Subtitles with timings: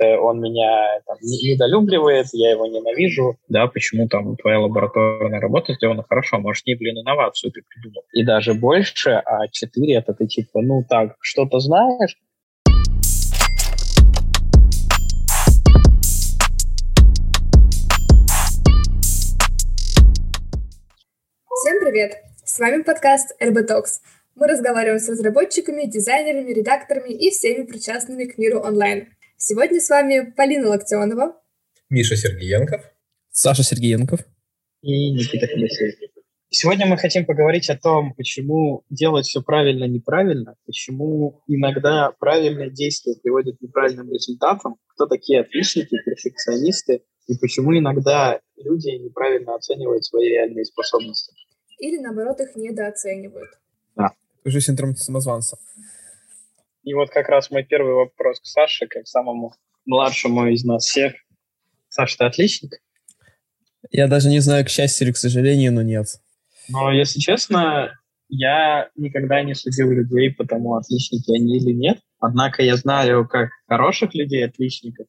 [0.00, 6.38] он меня там, недолюбливает, я его ненавижу, да, почему там твоя лабораторная работа сделана хорошо,
[6.38, 8.02] может, не, блин, инновацию ты придумал.
[8.12, 12.16] И даже больше, а 4 это ты типа, ну так, что-то знаешь,
[21.64, 22.16] Всем привет!
[22.44, 24.00] С вами подкаст RB Talks.
[24.34, 29.08] Мы разговариваем с разработчиками, дизайнерами, редакторами и всеми причастными к миру онлайн.
[29.46, 31.38] Сегодня с вами Полина Локтионова,
[31.90, 32.80] Миша Сергеенков,
[33.30, 34.20] Саша Сергеенков
[34.80, 35.96] и Никита Федосеев.
[36.48, 43.16] Сегодня мы хотим поговорить о том, почему делать все правильно неправильно, почему иногда правильные действия
[43.22, 50.26] приводят к неправильным результатам, кто такие отличники, перфекционисты, и почему иногда люди неправильно оценивают свои
[50.30, 51.34] реальные способности.
[51.80, 53.50] Или, наоборот, их недооценивают.
[53.94, 54.12] Да.
[54.42, 55.58] Уже синдром самозванца.
[56.84, 59.54] И вот как раз мой первый вопрос к Саше, как самому
[59.86, 61.14] младшему из нас всех.
[61.88, 62.72] Саша, ты отличник?
[63.90, 66.06] Я даже не знаю, к счастью или к сожалению, но нет.
[66.68, 67.92] Но, если честно,
[68.28, 72.00] я никогда не судил людей по тому, отличники они или нет.
[72.18, 75.06] Однако я знаю как хороших людей, отличников,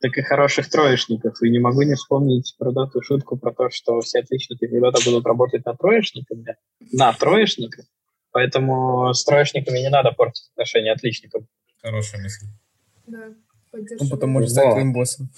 [0.00, 1.42] так и хороших троечников.
[1.42, 5.26] И не могу не вспомнить про эту шутку про то, что все отличники когда-то будут
[5.26, 6.56] работать на троечниками,
[6.92, 7.86] на троечниках.
[8.34, 11.44] Поэтому с троечниками не надо портить отношения отличников.
[11.80, 12.46] Хорошая мысль.
[13.06, 13.32] Да,
[13.72, 15.30] Он потом может стать твоим боссом.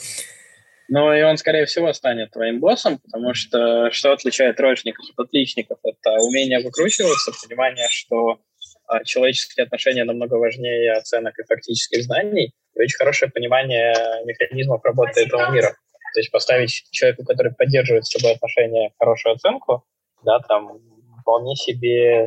[0.88, 5.78] Ну и он, скорее всего, станет твоим боссом, потому что что отличает троечников от отличников?
[5.82, 8.40] Это умение выкручиваться, понимание, что
[8.86, 13.92] а, человеческие отношения намного важнее оценок и фактических знаний, и очень хорошее понимание
[14.24, 15.76] механизмов работы этого мира.
[16.14, 19.84] То есть поставить человеку, который поддерживает с тобой отношения, хорошую оценку,
[20.24, 20.80] да, там
[21.20, 22.26] вполне себе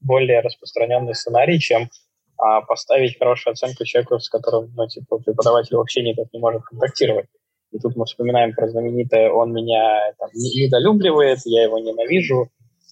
[0.00, 1.88] более распространенный сценарий, чем
[2.36, 7.26] а, поставить хорошую оценку человеку, с которым, ну, типа, преподаватель вообще никак не может контактировать.
[7.72, 12.48] И тут мы вспоминаем про знаменитое «он меня там, недолюбливает, я его ненавижу»,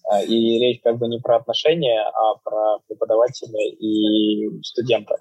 [0.09, 5.17] а, и речь как бы не про отношения, а про преподавателя и студента.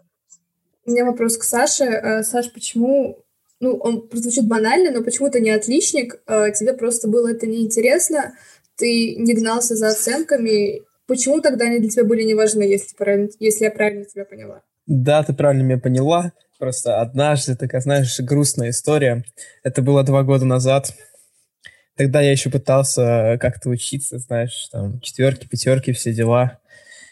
[0.86, 1.86] У меня вопрос к Саше.
[1.86, 3.24] Э, Саш, почему,
[3.60, 8.36] ну, он прозвучит банально, но почему ты не отличник, э, тебе просто было это неинтересно,
[8.76, 12.96] ты не гнался за оценками, почему тогда они для тебя были не важны, если,
[13.40, 14.62] если я правильно тебя поняла?
[14.88, 16.32] Да, ты правильно меня поняла.
[16.58, 19.24] Просто однажды, такая, знаешь, грустная история.
[19.64, 20.94] Это было два года назад.
[21.98, 26.60] Тогда я еще пытался как-то учиться, знаешь, там, четверки, пятерки, все дела.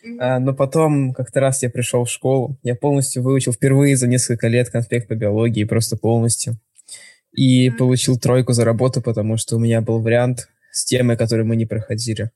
[0.05, 0.17] Mm-hmm.
[0.19, 4.47] А, но потом как-то раз я пришел в школу, я полностью выучил впервые за несколько
[4.47, 6.59] лет конспект по биологии, просто полностью.
[7.31, 7.77] И mm-hmm.
[7.77, 11.65] получил тройку за работу, потому что у меня был вариант с темой, которую мы не
[11.65, 12.31] проходили.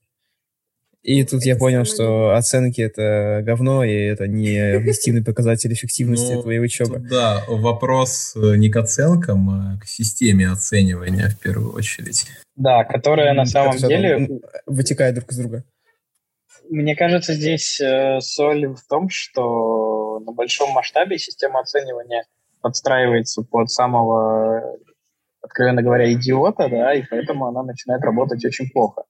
[1.02, 6.42] И тут я понял, что оценки это говно, и это не объективный показатель эффективности ну,
[6.42, 6.98] твоей учебы.
[6.98, 12.26] Да, вопрос э, не к оценкам, а к системе оценивания в первую очередь.
[12.56, 14.28] Да, которая на самом деле...
[14.66, 15.64] Вытекает друг из друга.
[16.68, 22.24] Мне кажется, здесь э, соль в том, что на большом масштабе система оценивания
[22.60, 24.76] подстраивается под самого,
[25.40, 29.04] откровенно говоря, идиота, да, и поэтому она начинает работать очень плохо.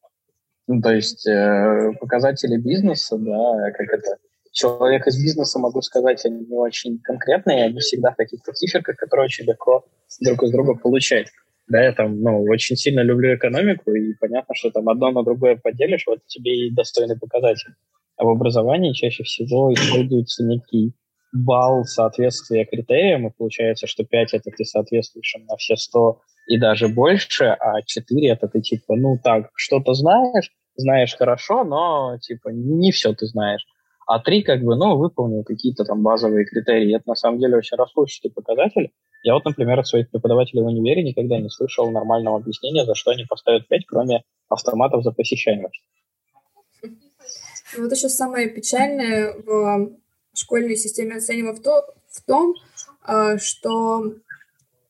[0.69, 4.19] Ну, то есть э, показатели бизнеса, да, как это,
[4.53, 9.25] человек из бизнеса, могу сказать, они не очень конкретные, они всегда в каких-то циферках, которые
[9.25, 9.87] очень легко
[10.21, 11.29] друг из друга получать.
[11.69, 15.57] Да, я там, ну, очень сильно люблю экономику, и понятно, что там одно на другое
[15.57, 17.73] поделишь, вот тебе и достойный показатель.
[18.17, 20.93] А в образовании чаще всего используется некий
[21.33, 26.89] балл соответствия критериям, и получается, что 5 это ты соответствуешь на все 100 и даже
[26.89, 32.93] больше, а 4 это ты типа, ну так, что-то знаешь, знаешь хорошо, но типа не
[32.93, 33.67] все ты знаешь.
[34.07, 36.97] А 3 как бы, ну, выполнил какие-то там базовые критерии.
[36.97, 38.91] Это на самом деле очень расплывчатый показатель.
[39.23, 43.11] Я вот, например, от своих преподавателей в универе никогда не слышал нормального объяснения, за что
[43.11, 45.83] они поставят 5, кроме автоматов за посещаемость.
[47.77, 49.91] Вот еще самое печальное в
[50.33, 52.55] школьной системе оценивания в, то, в том,
[53.03, 54.15] а, что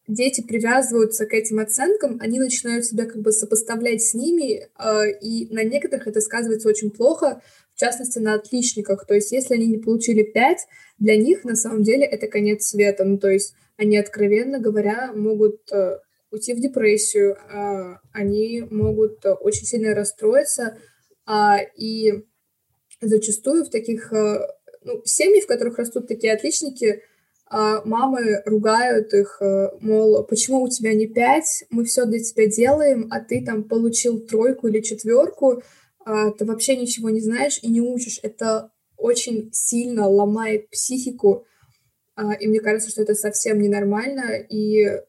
[0.08, 5.46] дети привязываются к этим оценкам, они начинают себя как бы сопоставлять с ними, а, и
[5.52, 7.42] на некоторых это сказывается очень плохо,
[7.74, 9.06] в частности, на отличниках.
[9.06, 10.66] То есть, если они не получили 5,
[10.98, 13.04] для них на самом деле это конец света.
[13.04, 15.98] Ну, то есть, они, откровенно говоря, могут э,
[16.32, 20.78] уйти в депрессию, а, они могут очень сильно расстроиться,
[21.76, 22.24] и
[23.00, 24.48] зачастую в таких э,
[24.82, 27.02] ну, семьи, в которых растут такие отличники,
[27.50, 32.46] а, мамы ругают их, э, мол, почему у тебя не пять, мы все для тебя
[32.46, 35.62] делаем, а ты там получил тройку или четверку,
[36.04, 38.20] а, ты вообще ничего не знаешь и не учишь.
[38.22, 41.44] Это очень сильно ломает психику
[42.16, 45.02] А, и мне кажется, что это совсем ненормально, и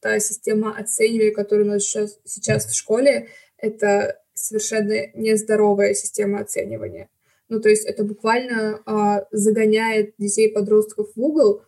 [0.00, 3.28] та система оценивания, которая у нас сейчас, сейчас в школе,
[3.58, 7.10] это совершенно нездоровая система оценивания.
[7.48, 11.62] Ну, то есть это буквально а, загоняет детей и подростков в угол.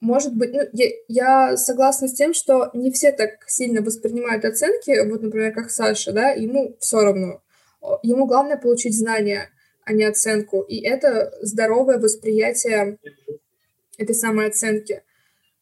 [0.00, 5.06] Может быть, ну, я, я согласна с тем, что не все так сильно воспринимают оценки,
[5.08, 7.42] вот, например, как Саша, да, ему все равно.
[8.02, 9.50] Ему главное получить знания,
[9.84, 10.62] а не оценку.
[10.62, 12.98] И это здоровое восприятие
[13.98, 15.02] этой самой оценки.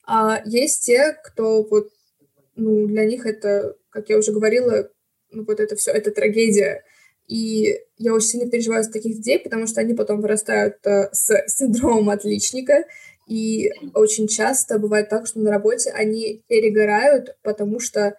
[0.06, 1.90] А есть те, кто вот,
[2.56, 4.90] ну, для них это, как я уже говорила,
[5.30, 6.84] ну, вот это все, это трагедия.
[7.26, 11.30] И я очень сильно переживаю за таких детей, потому что они потом вырастают э, с
[11.48, 12.84] синдромом отличника,
[13.26, 18.16] и очень часто бывает так, что на работе они перегорают, потому что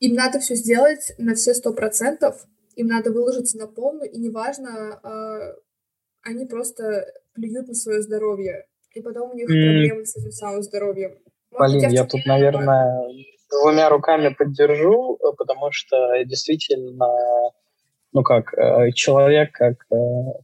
[0.00, 2.44] им надо все сделать на все сто процентов,
[2.76, 5.54] им надо выложиться на полную, и неважно, э,
[6.22, 9.52] они просто плюют на свое здоровье, и потом у них mm.
[9.52, 11.18] проблемы с этим самым здоровьем.
[11.50, 13.08] Полин, я, я тут, наверное,
[13.50, 17.06] двумя руками поддержу, э, потому что действительно,
[18.12, 19.96] ну как, э, человек как э,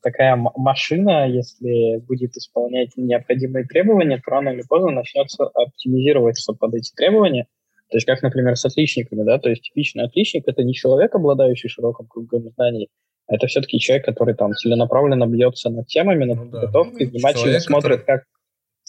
[0.02, 6.92] такая машина, если будет исполнять необходимые требования, то рано или поздно начнется оптимизироваться под эти
[6.94, 7.46] требования.
[7.90, 11.68] То есть как, например, с отличниками, да, то есть типичный отличник– это не человек, обладающий
[11.68, 12.88] широким кругом знаний,
[13.26, 17.12] а это все-таки человек, который там целенаправленно бьется над темами, над ну, подготовкой, да.
[17.12, 18.24] внимательно человек, смотрит, как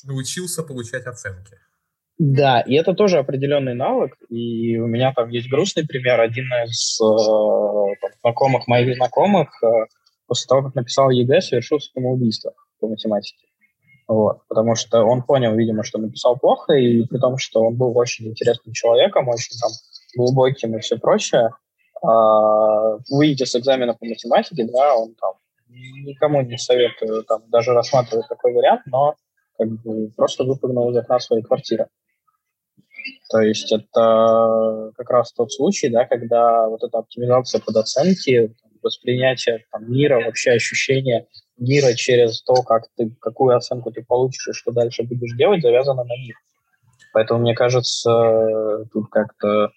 [0.05, 1.55] научился получать оценки.
[2.19, 4.17] Да, и это тоже определенный навык.
[4.27, 6.19] И у меня там есть грустный пример.
[6.19, 7.05] Один из э,
[8.01, 9.67] там, знакомых моих знакомых э,
[10.27, 13.47] после того, как написал ЕГЭ, совершил самоубийство по математике.
[14.07, 17.95] Вот, потому что он понял, видимо, что написал плохо, и при том, что он был
[17.95, 19.69] очень интересным человеком, очень там
[20.15, 21.51] глубоким и все прочее,
[22.01, 22.07] э,
[23.09, 25.33] выйдя с экзамена по математике, да, он там
[25.69, 29.15] никому не советую там даже рассматривать такой вариант, но
[29.57, 31.87] как бы просто выпрыгнул из окна своей квартиры.
[33.29, 39.65] То есть это как раз тот случай, да, когда вот эта оптимизация под оценки, воспринятие
[39.71, 44.71] там, мира, вообще ощущение мира через то, как ты, какую оценку ты получишь и что
[44.71, 46.37] дальше будешь делать, завязано на них.
[47.13, 49.71] Поэтому, мне кажется, тут как-то,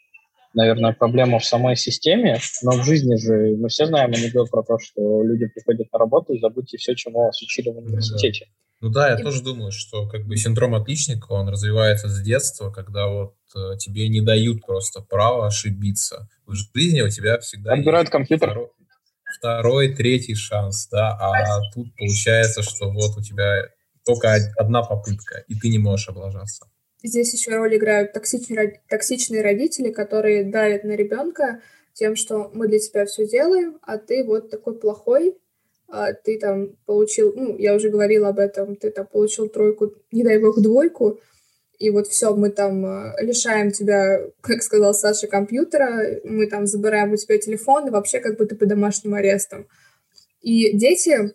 [0.55, 4.79] наверное, проблема в самой системе, но в жизни же мы все знаем анекдот про то,
[4.79, 8.47] что люди приходят на работу и забудьте все, чему вас учили в университете.
[8.47, 8.53] Да.
[8.83, 9.23] Ну да, я и...
[9.23, 14.09] тоже думаю, что как бы синдром отличника, он развивается с детства, когда вот э, тебе
[14.09, 16.29] не дают просто право ошибиться.
[16.47, 18.51] В жизни у тебя всегда Отбирают есть компьютер.
[18.51, 18.69] Второй,
[19.39, 23.69] второй, третий шанс, да, а тут получается, что вот у тебя
[24.05, 26.67] только одна попытка, и ты не можешь облажаться.
[27.05, 31.61] Здесь еще роль играют токсичные, токсичные родители, которые давят на ребенка
[31.93, 35.37] тем, что мы для тебя все делаем, а ты вот такой плохой,
[36.25, 40.39] ты там получил, ну, я уже говорила об этом, ты там получил тройку, не дай
[40.39, 41.21] бог, двойку,
[41.79, 47.13] и вот все, мы там а, лишаем тебя, как сказал Саша, компьютера, мы там забираем
[47.13, 49.67] у тебя телефон, и вообще как бы ты под домашним арестом.
[50.41, 51.35] И дети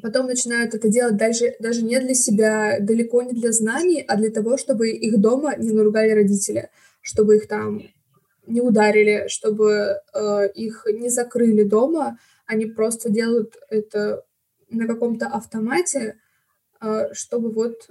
[0.00, 4.30] потом начинают это делать даже, даже не для себя, далеко не для знаний, а для
[4.30, 6.70] того, чтобы их дома не наругали родители,
[7.00, 7.82] чтобы их там
[8.46, 14.24] не ударили, чтобы э, их не закрыли дома, они просто делают это
[14.68, 16.18] на каком-то автомате,
[16.80, 17.90] а, чтобы вот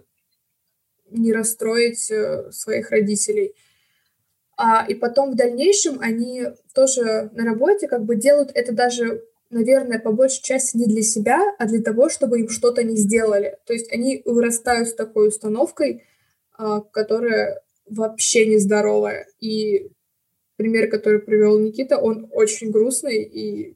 [1.09, 3.53] не расстроить э, своих родителей.
[4.57, 9.99] А, и потом в дальнейшем они тоже на работе как бы делают это даже, наверное,
[9.99, 13.57] по большей части не для себя, а для того, чтобы им что-то не сделали.
[13.65, 16.03] То есть они вырастают с такой установкой,
[16.57, 19.27] а, которая вообще нездоровая.
[19.39, 19.89] И
[20.55, 23.75] пример, который привел Никита, он очень грустный, и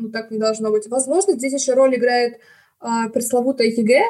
[0.00, 0.88] ну, так не должно быть.
[0.88, 2.40] Возможно, здесь еще роль играет
[2.80, 4.02] а, пресловутая ЕГЭ,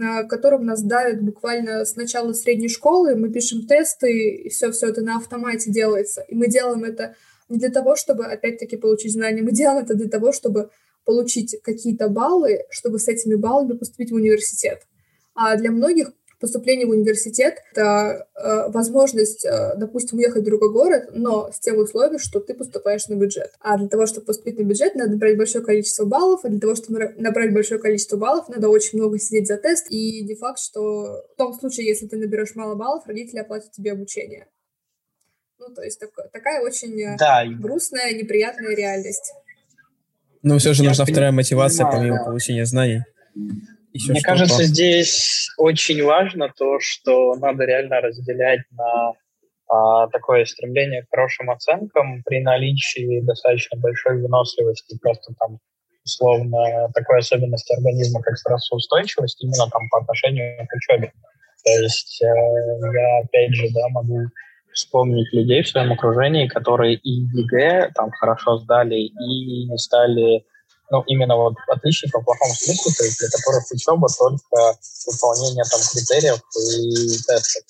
[0.00, 3.16] а, которым нас давят буквально с начала средней школы.
[3.16, 6.22] Мы пишем тесты, и все-все это на автомате делается.
[6.28, 7.14] И мы делаем это
[7.48, 10.70] не для того, чтобы, опять-таки, получить знания, мы делаем это для того, чтобы
[11.04, 14.82] получить какие-то баллы, чтобы с этими баллами поступить в университет.
[15.34, 21.10] А для многих поступление в университет— это э, возможность, э, допустим, уехать в другой город,
[21.12, 23.52] но с тем условием, что ты поступаешь на бюджет.
[23.60, 26.74] А для того, чтобы поступить на бюджет, надо набрать большое количество баллов, а для того,
[26.74, 31.24] чтобы набрать большое количество баллов, надо очень много сидеть за тест, и не факт, что
[31.32, 34.46] в том случае, если ты наберешь мало баллов, родители оплатят тебе обучение.
[35.58, 37.44] Ну, то есть так, такая очень э, да.
[37.46, 39.32] грустная, неприятная реальность.
[40.42, 43.02] Но все же нужна вторая мотивация, помимо получения знаний.
[43.92, 49.14] Еще Мне кажется, здесь очень важно то, что надо реально разделять на
[49.68, 55.58] а, такое стремление к хорошим оценкам при наличии достаточно большой выносливости, просто там
[56.04, 61.12] условно, такой особенности организма, как стрессоустойчивость, именно там по отношению к учебе.
[61.64, 64.26] То есть э, я, опять же, да, могу
[64.72, 70.44] вспомнить людей в своем окружении, которые и ЕГЭ там хорошо сдали, и не стали,
[70.90, 75.80] ну, именно вот отличников в плохом смысле, то есть для которых учеба только выполнение там
[75.92, 77.64] критериев и тестов.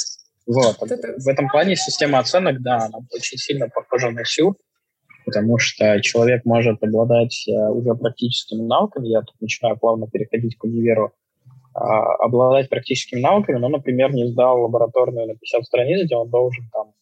[0.47, 0.77] Вот.
[0.81, 4.55] В этом плане система оценок, да, она очень сильно похожа на сюр,
[5.27, 10.65] потому что человек может обладать э, уже практическими навыками, я тут начинаю плавно переходить к
[10.65, 11.13] универу,
[11.75, 16.65] а, обладать практическими навыками, но, например, не сдал лабораторную на 50 страниц, где он должен
[16.73, 16.93] там,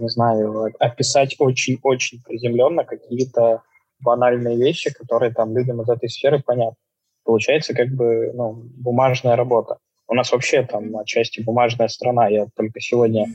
[0.00, 3.62] не знаю, описать очень-очень приземленно какие-то
[4.02, 6.76] банальные вещи, которые там людям из этой сферы понятны.
[7.24, 9.78] Получается как бы ну, бумажная работа.
[10.08, 12.28] У нас вообще там отчасти бумажная страна.
[12.28, 13.26] Я только сегодня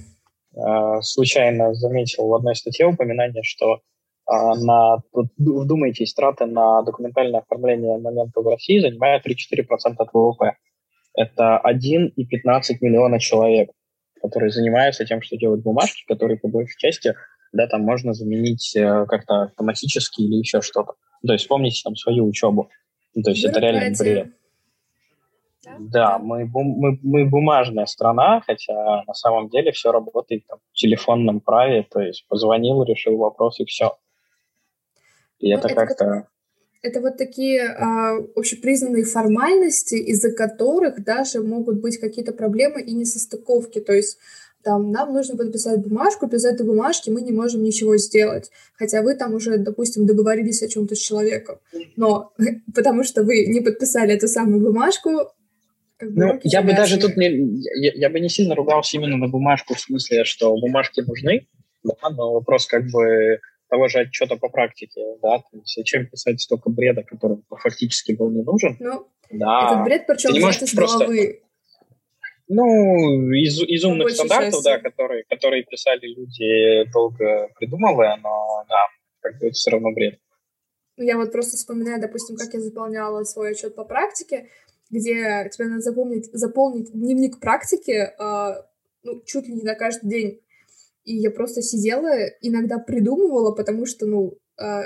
[0.55, 3.79] э, случайно заметил в одной статье упоминание, что э,
[4.31, 4.97] на,
[5.37, 10.55] вдумайтесь, траты на документальное оформление момента в России занимают 3-4% от ВВП.
[11.13, 13.69] Это 1,15 миллиона человек,
[14.22, 17.15] которые занимаются тем, что делают бумажки, которые по большей части
[17.53, 20.93] да, там можно заменить э, как-то автоматически или еще что-то.
[21.25, 22.69] То есть вспомните там свою учебу.
[23.24, 24.34] То есть это реально бред.
[25.79, 31.39] Да, мы, мы, мы бумажная страна, хотя на самом деле все работает там, в телефонном
[31.39, 33.98] праве, то есть позвонил, решил вопрос и все.
[35.39, 36.27] И ну, это, это как-то...
[36.86, 43.80] Это вот такие а, общепризнанные формальности, из-за которых даже могут быть какие-то проблемы и несостыковки.
[43.80, 44.20] То есть
[44.63, 48.51] там, нам нужно подписать бумажку, без этой бумажки мы не можем ничего сделать.
[48.75, 51.58] Хотя вы там уже, допустим, договорились о чем-то с человеком.
[51.96, 52.34] Но
[52.75, 55.32] потому что вы не подписали эту самую бумажку,
[55.98, 57.30] как бы ну, я бы даже тут не,
[57.82, 61.48] я, я бы не сильно ругался именно на бумажку в смысле, что бумажки нужны,
[61.84, 66.41] да, но вопрос как бы того же отчета по практике, да, то есть зачем писать
[66.41, 68.77] столько бреда, который фактически был не нужен.
[68.79, 69.72] Ну, да.
[69.72, 71.05] этот бред, причем Ты не можешь из просто...
[71.05, 71.41] головы.
[72.48, 74.63] Ну, из, из умных стандартов, части.
[74.65, 78.86] да, которые, которые писали люди, долго придумывая, но да,
[79.19, 80.19] как бы это все равно бред.
[80.98, 84.48] Я вот просто вспоминаю, допустим, как я заполняла свой отчет по практике
[84.89, 88.63] где тебе надо запомнить, заполнить дневник практики э,
[89.03, 90.41] ну, чуть ли не на каждый день.
[91.05, 94.81] И я просто сидела, иногда придумывала, потому что, ну, э,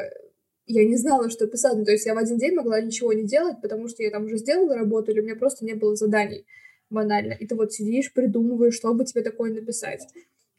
[0.65, 1.75] я не знала, что писать.
[1.77, 4.25] Ну, то есть я в один день могла ничего не делать, потому что я там
[4.25, 6.45] уже сделала работу, или у меня просто не было заданий
[6.89, 7.33] банально.
[7.33, 10.01] И ты вот сидишь, придумываешь, что бы тебе такое написать.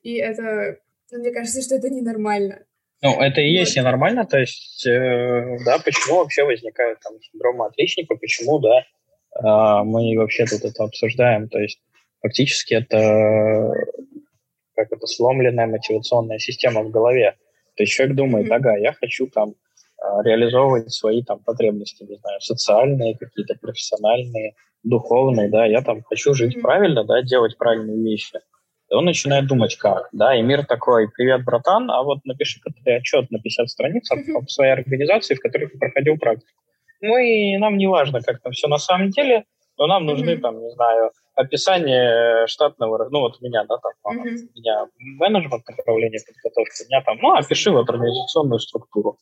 [0.02, 0.78] И это,
[1.10, 2.64] ну, мне кажется, что это ненормально.
[3.02, 8.14] Ну, это и есть ненормально, то есть, э, да, почему вообще возникают там синдромы отличника,
[8.14, 8.84] почему, да,
[9.32, 11.48] а, мы вообще тут это обсуждаем.
[11.48, 11.80] То есть
[12.20, 13.72] фактически это
[14.80, 17.36] как это сломленная мотивационная система в голове.
[17.76, 19.54] То есть человек думает, ага, я хочу там
[19.98, 26.34] а, реализовывать свои там потребности, не знаю, социальные, какие-то профессиональные, духовные, да, я там хочу
[26.34, 26.62] жить mm-hmm.
[26.62, 28.38] правильно, да, делать правильные вещи.
[28.90, 32.92] И он начинает думать, как, да, и мир такой, привет, братан, а вот напиши-ка ты
[32.92, 34.36] отчет на 50 страниц mm-hmm.
[34.36, 36.50] о своей организации, в которой ты проходил практику.
[37.02, 39.44] Ну и нам не важно, как там все на самом деле,
[39.80, 40.40] но нам нужны mm-hmm.
[40.40, 44.48] там, не знаю, описание штатного, ну вот у меня, да, там, mm-hmm.
[44.54, 49.16] у меня менеджмент направления подготовки, у меня там, ну, опиши вот организационную структуру.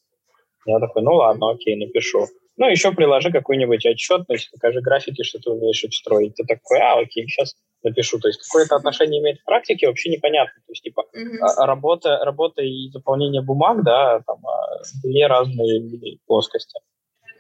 [0.67, 2.27] Я такой, ну ладно, окей, напишу.
[2.57, 6.35] Ну, еще приложи какую-нибудь отчетность, покажи графики, что ты умеешь их строить.
[6.35, 8.19] Ты такой, а, окей, сейчас напишу.
[8.19, 10.61] То есть какое-то отношение имеет к практике, вообще непонятно.
[10.67, 11.65] То есть, типа, mm-hmm.
[11.65, 16.81] работа, работа и заполнение бумаг, да, там, а, две разные плоскости.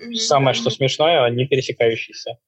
[0.00, 0.14] Mm-hmm.
[0.14, 2.38] Самое, что смешное, не пересекающиеся.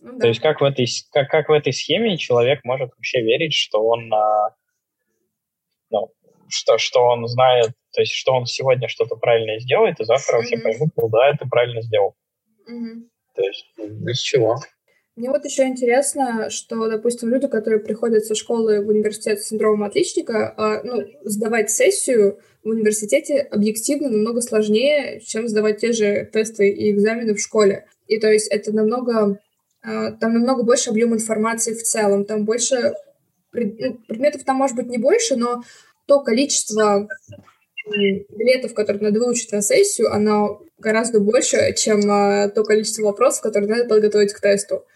[0.00, 0.18] Ну, да.
[0.18, 3.82] То есть как в, этой, как, как в этой схеме человек может вообще верить, что
[3.84, 4.54] он, а,
[5.90, 6.10] ну,
[6.48, 10.44] что, что он знает, то есть что он сегодня что-то правильно сделает, и завтра mm-hmm.
[10.44, 12.14] все поймут, ну да, это правильно сделал.
[12.68, 13.08] Mm-hmm.
[13.34, 14.56] То есть без чего.
[15.20, 19.82] Мне вот еще интересно, что, допустим, люди, которые приходят со школы в университет с синдромом
[19.82, 26.70] отличника, а, ну, сдавать сессию в университете объективно намного сложнее, чем сдавать те же тесты
[26.70, 27.84] и экзамены в школе.
[28.06, 29.38] И то есть это намного,
[29.82, 32.94] а, там намного больше объем информации в целом, там больше
[33.52, 35.62] ну, предметов там может быть не больше, но
[36.06, 37.06] то количество
[37.84, 43.68] билетов, которые надо выучить на сессию, оно гораздо больше, чем а, то количество вопросов, которые
[43.68, 44.86] надо подготовить к тесту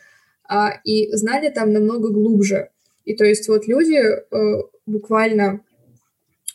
[0.48, 2.68] а, и знали там намного глубже.
[3.04, 5.60] И то есть вот люди э, буквально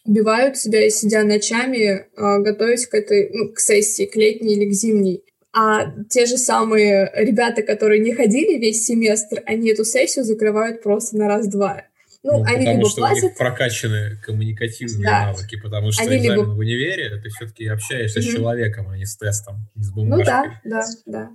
[0.05, 4.73] убивают себя, сидя ночами, э, готовясь к этой, ну, к сессии, к летней или к
[4.73, 5.23] зимней.
[5.51, 11.17] А те же самые ребята, которые не ходили весь семестр, они эту сессию закрывают просто
[11.17, 11.83] на раз-два.
[12.21, 15.25] Ну, Ну, они потому либо что у них платят, прокачаны коммуникативные Да.
[15.27, 18.35] навыки, потому что Они экзамен либо- в универе ты все-таки общаешься с Мгм.
[18.35, 20.25] человеком, а не с тестом, не с ну бумажкой.
[20.25, 21.29] да, да, да.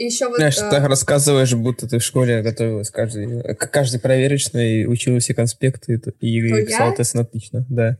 [0.00, 0.36] И еще вот...
[0.36, 5.18] Знаешь, э, ты так рассказываешь, будто ты в школе готовилась каждый, к каждой проверочной, учила
[5.18, 6.96] все конспекты и, и писала я?
[6.96, 7.98] тест на отлично, да.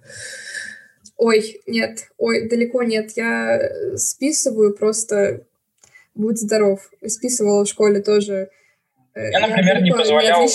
[1.18, 3.10] Ой, нет, ой, далеко нет.
[3.16, 5.42] Я э, списываю просто
[6.14, 6.90] будь здоров.
[7.06, 8.48] Списывала в школе тоже.
[9.14, 10.48] Э, Я, например, не позволял-.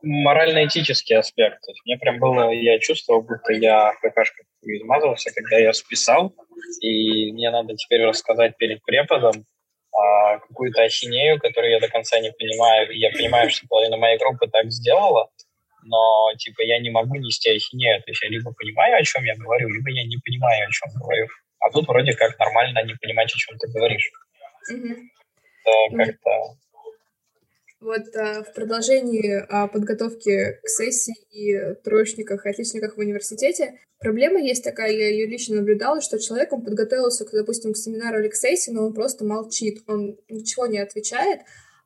[0.00, 1.60] Морально-этический аспект.
[1.62, 6.36] То есть мне прям было, я чувствовал, будто я в какашках измазался, когда я списал,
[6.80, 9.44] и мне надо теперь рассказать перед преподом
[9.96, 12.90] а, какую-то ахинею, которую я до конца не понимаю.
[12.96, 15.30] Я понимаю, что половина моей группы так сделала,
[15.82, 18.02] но типа я не могу нести ахинею.
[18.02, 20.92] То есть я либо понимаю, о чем я говорю, либо я не понимаю, о чем
[21.00, 21.26] говорю.
[21.60, 24.10] А тут вроде как нормально не понимать, о чем ты говоришь.
[24.70, 25.10] Мгм.
[25.64, 26.30] Это как-то
[27.84, 34.40] Вот а, в продолжении а, подготовки к сессии и троечниках и отличниках в университете проблема
[34.40, 38.28] есть такая, я ее лично наблюдала, что человек, он подготовился, к, допустим, к семинару или
[38.28, 41.40] к сессии, но он просто молчит, он ничего не отвечает,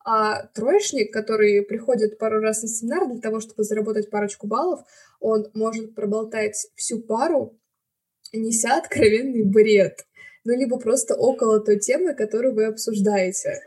[0.04, 4.82] а троечник, который приходит пару раз на семинар для того, чтобы заработать парочку баллов,
[5.18, 7.58] он может проболтать всю пару,
[8.32, 10.06] неся откровенный бред,
[10.44, 13.60] ну, либо просто около той темы, которую вы обсуждаете.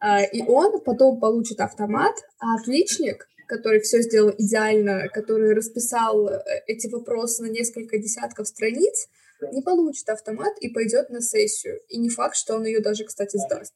[0.00, 6.42] А, И он потом получит автомат, а отличник, который все сделал идеально, который расписал э,
[6.66, 9.08] эти вопросы на несколько десятков страниц,
[9.52, 11.80] не получит автомат и пойдет на сессию.
[11.88, 13.74] И не факт, что он ее даже, кстати, сдаст.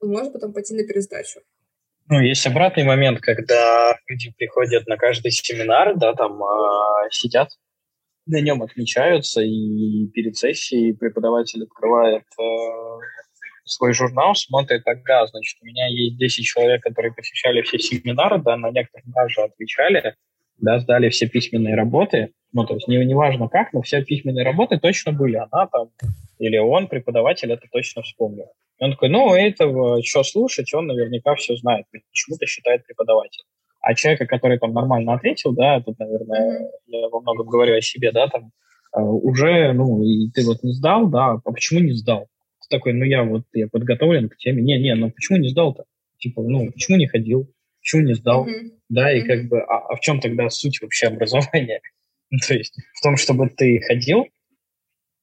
[0.00, 1.40] Он может потом пойти на пересдачу.
[2.08, 7.48] Ну, есть обратный момент, когда люди приходят на каждый семинар, да, там а, сидят,
[8.26, 12.42] на нем отмечаются, и перед сессией преподаватель открывает э,
[13.64, 18.56] свой журнал, смотрит, ага, значит, у меня есть 10 человек, которые посещали все семинары, да,
[18.56, 20.14] на некоторых даже отвечали,
[20.58, 24.44] да, сдали все письменные работы, ну, то есть не, не важно как, но все письменные
[24.44, 25.90] работы точно были, она там,
[26.38, 28.46] или он, преподаватель, это точно вспомнил.
[28.78, 33.44] И он такой, ну, этого что слушать, он наверняка все знает, почему-то считает преподаватель.
[33.80, 38.12] А человека, который там нормально ответил, да, тут, наверное, я во многом говорю о себе,
[38.12, 38.50] да, там,
[38.96, 42.28] э, уже, ну, и ты вот не сдал, да, а почему не сдал?
[42.74, 44.60] Такой, ну, я вот, я подготовлен к теме.
[44.60, 45.84] Не-не, ну, почему не сдал-то?
[46.18, 47.48] Типа, ну, почему не ходил?
[47.80, 48.46] Почему не сдал?
[48.46, 48.72] Мгм.
[48.88, 49.28] Да, и Мгм.
[49.28, 51.80] как бы, а, а в чем тогда суть вообще образования?
[52.30, 54.26] Ну, то есть в том, чтобы ты ходил,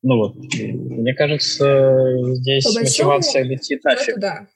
[0.02, 4.06] ну вот, мне кажется, здесь По большому мотивация летит нафиг.
[4.06, 4.48] счету, да.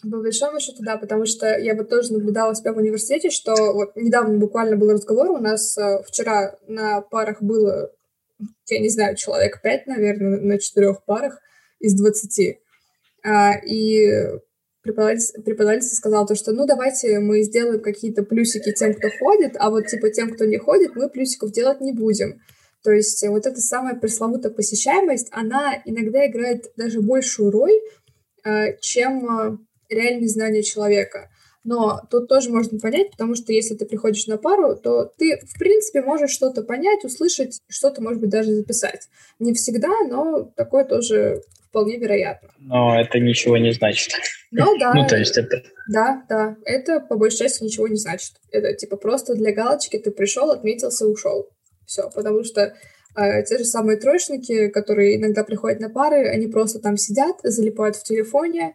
[0.00, 3.96] По большому счету, да, потому что я вот тоже наблюдала себя в университете, что вот
[3.96, 7.90] недавно буквально был разговор, у нас э, вчера на парах было,
[8.70, 11.38] я не знаю, человек пять, наверное, на четырех парах
[11.80, 12.60] из двадцати.
[13.24, 14.08] А, и
[14.82, 19.70] преподаватель, преподаватель сказал то, что ну давайте мы сделаем какие-то плюсики тем, кто ходит, а
[19.70, 22.40] вот типа тем, кто не ходит, мы плюсиков делать не будем.
[22.82, 27.74] То есть э, вот эта самая пресловутая посещаемость, она иногда играет даже большую роль,
[28.44, 31.30] э, чем э, реальные знания человека.
[31.68, 35.58] Но тут тоже можно понять, потому что если ты приходишь на пару, то ты, в
[35.58, 39.08] принципе, можешь что-то понять, услышать, что-то, может быть, даже записать.
[39.38, 42.48] Не всегда, но такое тоже вполне вероятно.
[42.58, 44.14] Но это ничего не значит.
[44.50, 45.62] Но да, Ну, то есть это...
[45.92, 48.32] да, да, это по большей части ничего не значит.
[48.50, 51.50] Это типа просто для галочки ты пришел, отметился, ушел.
[51.84, 52.74] Все, потому что
[53.14, 57.96] э, те же самые троечники, которые иногда приходят на пары, они просто там сидят, залипают
[57.96, 58.74] в телефоне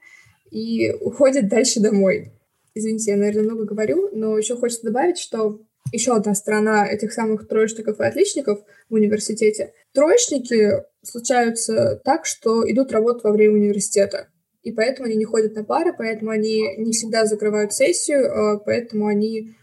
[0.52, 2.34] и уходят дальше домой.
[2.76, 7.48] Извините, я, наверное, много говорю, но еще хочется добавить, что еще одна сторона этих самых
[7.48, 8.60] троечников и отличников
[8.90, 9.74] в университете.
[9.94, 14.28] Троечники случаются так, что идут работать во время университета.
[14.64, 19.08] И поэтому они не ходят на пары, поэтому они не всегда закрывают сессию, э, поэтому
[19.08, 19.56] они,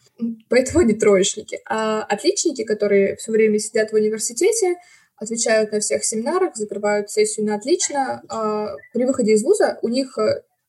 [0.48, 1.58] поэтому они троечники.
[1.66, 4.76] А отличники, которые все время сидят в университете,
[5.16, 10.16] отвечают на всех семинарах, закрывают сессию на отлично, а при выходе из вуза у них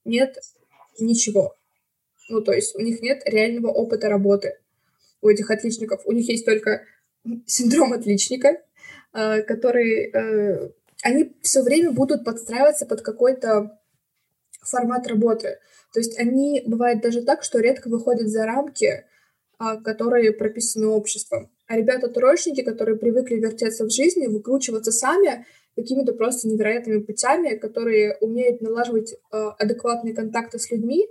[0.05, 0.37] нет
[0.99, 1.55] ничего.
[2.31, 4.57] Ну, то есть у них нет реального опыта работы
[5.21, 6.01] у этих отличников.
[6.05, 6.83] У них есть только
[7.45, 8.61] синдром отличника,
[9.13, 10.11] э, который...
[10.11, 10.69] э,
[11.03, 13.77] Они все время будут подстраиваться под какой-то
[14.61, 15.57] формат работы.
[15.93, 19.03] То есть они, бывает даже так, что редко выходят за рамки,
[19.57, 21.49] а, которые прописаны обществом.
[21.67, 28.61] А ребята-троечники, которые привыкли вертеться в жизни, выкручиваться сами какими-то просто невероятными путями, которые умеют
[28.61, 31.07] налаживать а, адекватные контакты с людьми,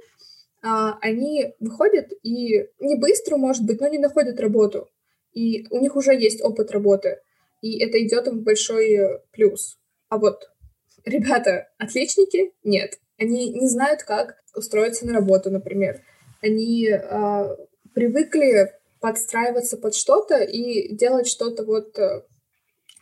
[0.62, 4.88] они выходят и не быстро, может быть, но не находят работу.
[5.32, 7.20] И у них уже есть опыт работы.
[7.62, 9.78] И это идет им большой э, плюс.
[10.08, 10.50] А вот
[11.04, 12.98] ребята, отличники, нет.
[13.18, 16.02] Они не знают, как устроиться на работу, например.
[16.42, 17.54] Они а,
[17.94, 22.22] привыкли подстраиваться под что-то и делать что-то вот э,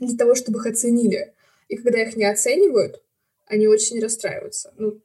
[0.00, 1.34] для того, чтобы их оценили.
[1.68, 3.02] И когда их не оценивают,
[3.46, 4.72] они очень расстраиваются.
[4.76, 5.00] Ну,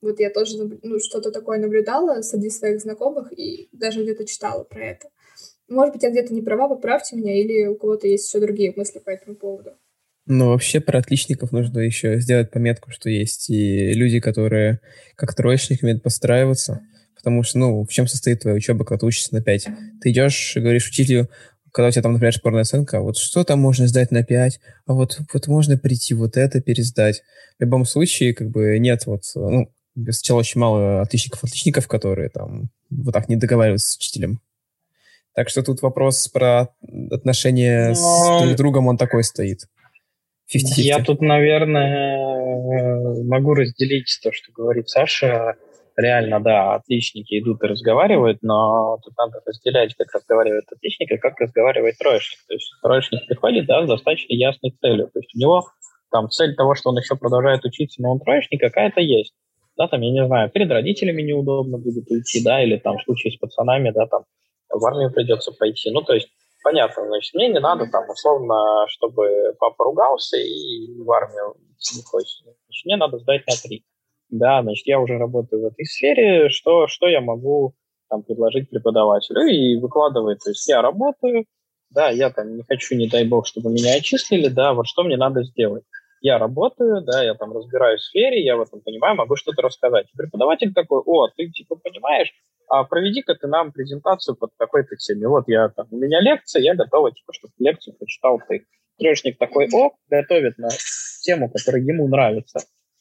[0.00, 4.84] вот я тоже ну, что-то такое наблюдала среди своих знакомых и даже где-то читала про
[4.84, 5.08] это.
[5.68, 9.00] Может быть, я где-то не права, поправьте меня, или у кого-то есть еще другие мысли
[9.00, 9.70] по этому поводу.
[10.26, 14.80] Ну, вообще про отличников нужно еще сделать пометку, что есть и люди, которые
[15.14, 16.82] как троечник умеют подстраиваться,
[17.14, 19.68] потому что, ну, в чем состоит твоя учеба, когда ты учишься на 5?
[20.00, 21.28] Ты идешь и говоришь учителю,
[21.72, 24.60] когда у тебя там, например, шпорная оценка, а вот что там можно сдать на 5,
[24.86, 27.22] а вот, вот можно прийти вот это пересдать.
[27.58, 29.68] В любом случае, как бы нет вот, ну,
[30.10, 34.40] сначала очень мало отличников-отличников, которые там вот так не договариваются с учителем.
[35.34, 36.68] Так что тут вопрос про
[37.10, 37.94] отношения Но...
[37.94, 39.68] с друг другом, он такой стоит.
[40.54, 40.58] 50-50.
[40.76, 45.56] Я тут, наверное, могу разделить то, что говорит Саша.
[45.96, 51.40] Реально, да, отличники идут и разговаривают, но тут надо разделять, как разговаривает отличник и как
[51.40, 52.38] разговаривает троечник.
[52.46, 55.08] То есть троечник приходит, да, с достаточно ясной целью.
[55.12, 55.64] То есть у него
[56.10, 59.32] там цель того, что он еще продолжает учиться, но он троечник, какая-то есть.
[59.76, 63.32] Да, там, я не знаю, перед родителями неудобно будет уйти, да, или там в случае
[63.32, 64.24] с пацанами, да, там
[64.70, 65.90] в армию придется пойти.
[65.90, 66.28] Ну, то есть
[66.62, 71.54] понятно, значит, мне не надо там условно, чтобы папа ругался и в армию
[71.94, 72.42] не хочет.
[72.42, 73.84] Значит, мне надо сдать на три.
[74.30, 77.74] Да, значит, я уже работаю в этой сфере, что, что я могу
[78.08, 81.44] там предложить преподавателю и выкладывает, то есть я работаю,
[81.90, 85.16] да, я там не хочу, не дай бог, чтобы меня отчислили, да, вот что мне
[85.16, 85.84] надо сделать.
[86.26, 90.06] Я работаю, да, я там разбираюсь в сфере, я в этом понимаю, могу что-то рассказать.
[90.12, 92.32] И преподаватель такой, о, ты типа понимаешь,
[92.68, 95.28] а проведи-ка ты нам презентацию под такой-то теме.
[95.28, 98.66] Вот я там, у меня лекция, я готова, типа, чтобы лекцию прочитал ты.
[98.98, 100.68] Трешник такой, о, готовит на
[101.22, 102.58] тему, которая ему нравится,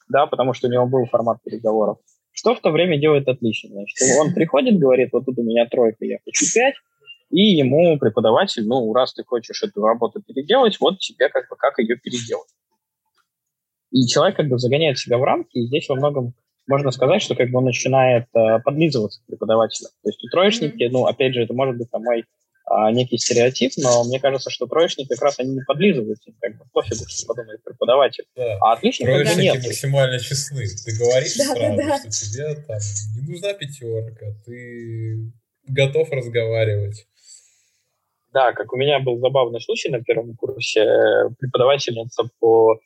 [0.08, 1.98] да, потому что у него был формат переговоров.
[2.32, 3.72] Что в то время делает отлично?
[3.72, 6.76] Значит, он приходит, говорит, вот тут у меня тройка, я хочу пять,
[7.32, 11.80] и ему преподаватель, ну, раз ты хочешь эту работу переделать, вот тебе как бы как
[11.80, 12.50] ее переделать.
[13.96, 16.34] И человек как бы загоняет себя в рамки, и здесь во многом
[16.68, 19.88] можно сказать, что как бы он начинает э, подлизываться к преподавателю.
[20.04, 20.92] То есть у троечники, mm-hmm.
[20.92, 24.66] ну, опять же, это может быть там мой э, некий стереотип, но мне кажется, что
[24.68, 28.26] троечники как раз они не подлизываются, как бы пофигу, что подумает преподаватель.
[28.36, 28.58] Да.
[28.60, 29.64] А отлично, когда нет.
[29.64, 30.66] максимально честны.
[30.66, 32.80] Ты говоришь сразу, что тебе там
[33.16, 35.32] не нужна пятерка, ты
[35.68, 37.08] готов разговаривать.
[38.34, 40.84] Да, как у меня был забавный случай на первом курсе.
[41.40, 42.78] Преподавательница по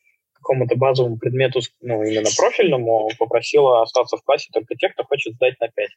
[0.49, 5.59] какому-то базовому предмету, ну, именно профильному, попросила остаться в классе только тех, кто хочет сдать
[5.59, 5.89] на 5.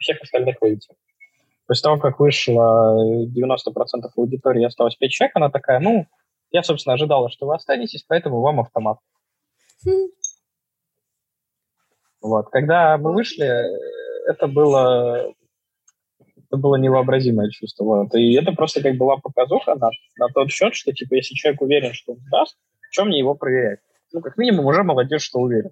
[0.00, 0.88] Всех остальных выйти.
[1.66, 3.56] После того, как вышло 90%
[4.16, 6.06] аудитории, осталось 5 человек, она такая, ну,
[6.50, 8.98] я, собственно, ожидала, что вы останетесь, поэтому вам автомат.
[12.20, 12.50] Вот.
[12.50, 13.48] Когда мы вышли,
[14.28, 15.32] это было,
[16.18, 17.84] это было невообразимое чувство.
[17.84, 18.14] Вот.
[18.14, 19.88] И это просто как была показуха на,
[20.18, 22.58] на тот счет, что, типа, если человек уверен, что он сдаст,
[22.90, 23.80] чем мне его проверять?
[24.12, 25.70] Ну, как минимум, уже молодежь, что уверен.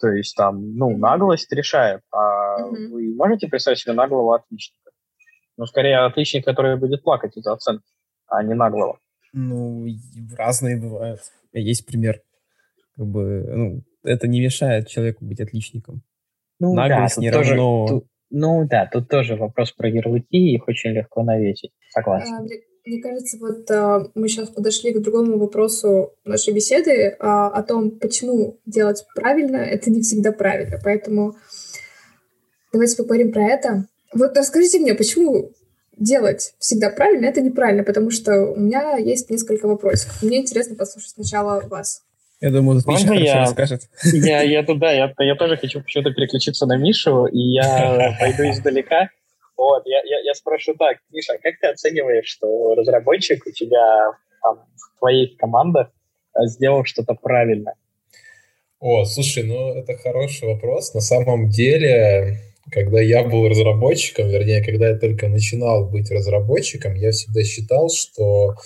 [0.00, 2.00] То есть там, ну, наглость решает.
[2.10, 2.88] А mm-hmm.
[2.88, 4.90] вы можете представить себе наглого отличника?
[5.56, 7.84] Ну, скорее, отличник, который будет плакать из-за оценки,
[8.26, 8.98] а не наглого.
[9.32, 9.86] Ну,
[10.36, 11.20] разные бывают.
[11.52, 12.20] Есть пример.
[12.96, 16.02] Как бы, ну, это не мешает человеку быть отличником.
[16.58, 17.86] Ну, Наглость да, не тоже, равно...
[17.88, 21.72] Тут, ну да, тут тоже вопрос про ярлыки, их очень легко навесить.
[21.90, 22.34] Согласен.
[22.34, 27.62] А, мне кажется, вот а, мы сейчас подошли к другому вопросу нашей беседы а, о
[27.62, 30.78] том, почему делать правильно, это не всегда правильно.
[30.82, 31.36] Поэтому
[32.72, 33.86] давайте поговорим про это.
[34.12, 35.52] Вот расскажите мне, почему
[35.96, 40.20] делать всегда правильно, это неправильно, потому что у меня есть несколько вопросов.
[40.22, 42.02] Мне интересно послушать сначала вас.
[42.40, 43.82] Я думаю, тут Миша я, расскажет.
[44.02, 49.10] Я, я туда, я, я тоже хочу почему-то переключиться на Мишу, и я пойду издалека.
[49.62, 54.10] Вот, я, я, я спрошу так, Миша, как ты оцениваешь, что разработчик у тебя
[54.42, 55.86] там, в твоих командах
[56.34, 57.74] э, сделал что-то правильно?
[58.80, 60.94] О, слушай, ну это хороший вопрос.
[60.94, 62.40] На самом деле,
[62.72, 68.56] когда я был разработчиком, вернее, когда я только начинал быть разработчиком, я всегда считал, что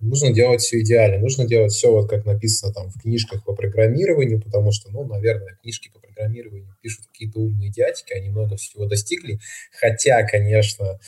[0.00, 4.40] нужно делать все идеально, нужно делать все вот как написано там в книжках по программированию,
[4.40, 9.38] потому что, ну, наверное, книжки по программированию пишут какие-то умные дядьки, они много всего достигли,
[9.72, 10.98] хотя, конечно,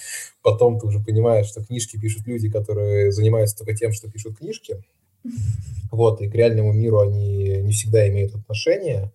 [0.43, 4.83] потом ты уже понимаешь, что книжки пишут люди, которые занимаются только тем, что пишут книжки,
[5.91, 9.11] вот, и к реальному миру они не всегда имеют отношение,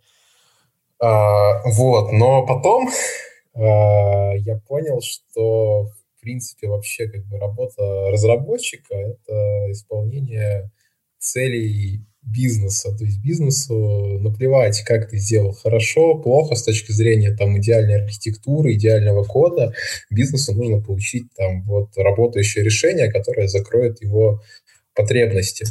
[0.99, 2.89] а, вот, но потом
[3.55, 5.89] а, я понял, что
[6.23, 10.71] принципе, вообще как бы работа разработчика— это исполнение
[11.19, 12.95] целей бизнеса.
[12.97, 18.73] То есть бизнесу наплевать, как ты сделал хорошо, плохо с точки зрения там идеальной архитектуры,
[18.73, 19.73] идеального кода.
[20.09, 24.41] Бизнесу нужно получить там вот работающее решение, которое закроет его
[24.95, 25.65] потребности.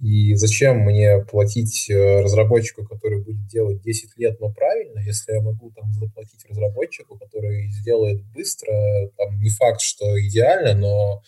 [0.00, 5.40] И зачем мне платить э, разработчику, который будет делать 10 лет, но правильно, если я
[5.40, 11.22] могу там заплатить разработчику, который сделает быстро, там не факт, что идеально, но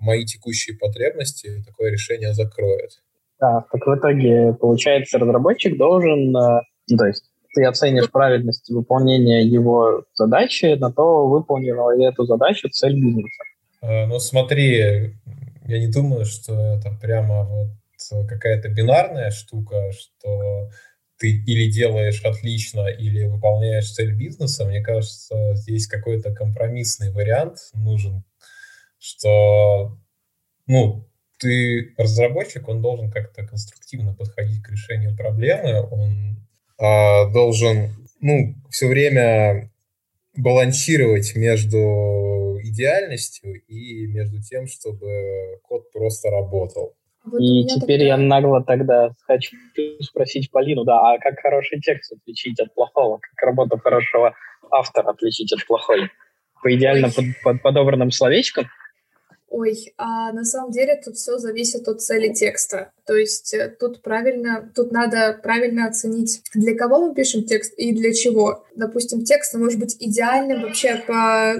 [0.00, 3.02] мои текущие потребности такое решение закроет.
[3.44, 9.42] Да, так в итоге, получается, разработчик должен, э, ну, то есть ты оценишь правильность выполнения
[9.42, 13.42] его задачи на то, выполнила ли эту задачу цель бизнеса.
[13.82, 15.14] Э, ну, смотри,
[15.66, 17.68] я не думаю, что это прямо вот
[18.26, 20.70] какая-то бинарная штука, что
[21.18, 24.64] ты или делаешь отлично, или выполняешь цель бизнеса.
[24.64, 28.24] Мне кажется, здесь какой-то компромиссный вариант нужен,
[28.98, 29.98] что,
[30.66, 31.06] ну,
[31.44, 36.36] ты разработчик, он должен как-то конструктивно подходить к решению проблемы, он
[36.78, 39.70] а, должен, ну, все время
[40.36, 46.94] балансировать между идеальностью и между тем, чтобы код просто работал.
[47.24, 48.04] Вот и теперь тогда...
[48.04, 49.56] я нагло тогда хочу
[50.00, 53.18] спросить Полину, да, а как хороший текст отличить от плохого?
[53.18, 54.34] Как работу хорошего
[54.70, 56.10] автора отличить от плохой?
[56.62, 58.64] По идеально под, под подобранным словечкам?
[59.56, 62.90] Ой, а на самом деле тут все зависит от цели текста.
[63.06, 67.92] То есть э, тут правильно, тут надо правильно оценить, для кого мы пишем текст и
[67.92, 68.64] для чего.
[68.74, 71.54] Допустим, текст может быть идеальным вообще по,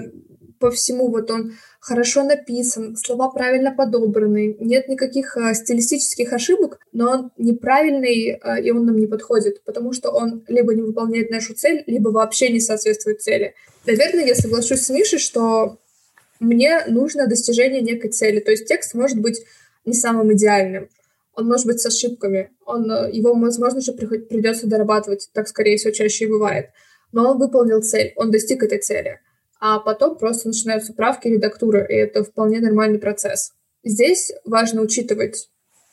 [0.59, 1.07] по всему.
[1.07, 8.31] Вот он хорошо написан, слова правильно подобраны, нет никаких э, стилистических ошибок, но он неправильный,
[8.31, 12.09] э, и он нам не подходит, потому что он либо не выполняет нашу цель, либо
[12.09, 13.55] вообще не соответствует цели.
[13.85, 15.77] Наверное, я соглашусь с Мишей, что
[16.39, 18.39] мне нужно достижение некой цели.
[18.39, 19.43] То есть текст может быть
[19.85, 20.89] не самым идеальным,
[21.33, 25.91] он может быть с ошибками, он, э, его, возможно, же придется дорабатывать, так, скорее всего,
[25.91, 26.69] чаще и бывает.
[27.11, 29.19] Но он выполнил цель, он достиг этой цели
[29.59, 33.53] а потом просто начинаются правки, редактуры, и это вполне нормальный процесс.
[33.83, 35.49] Здесь важно учитывать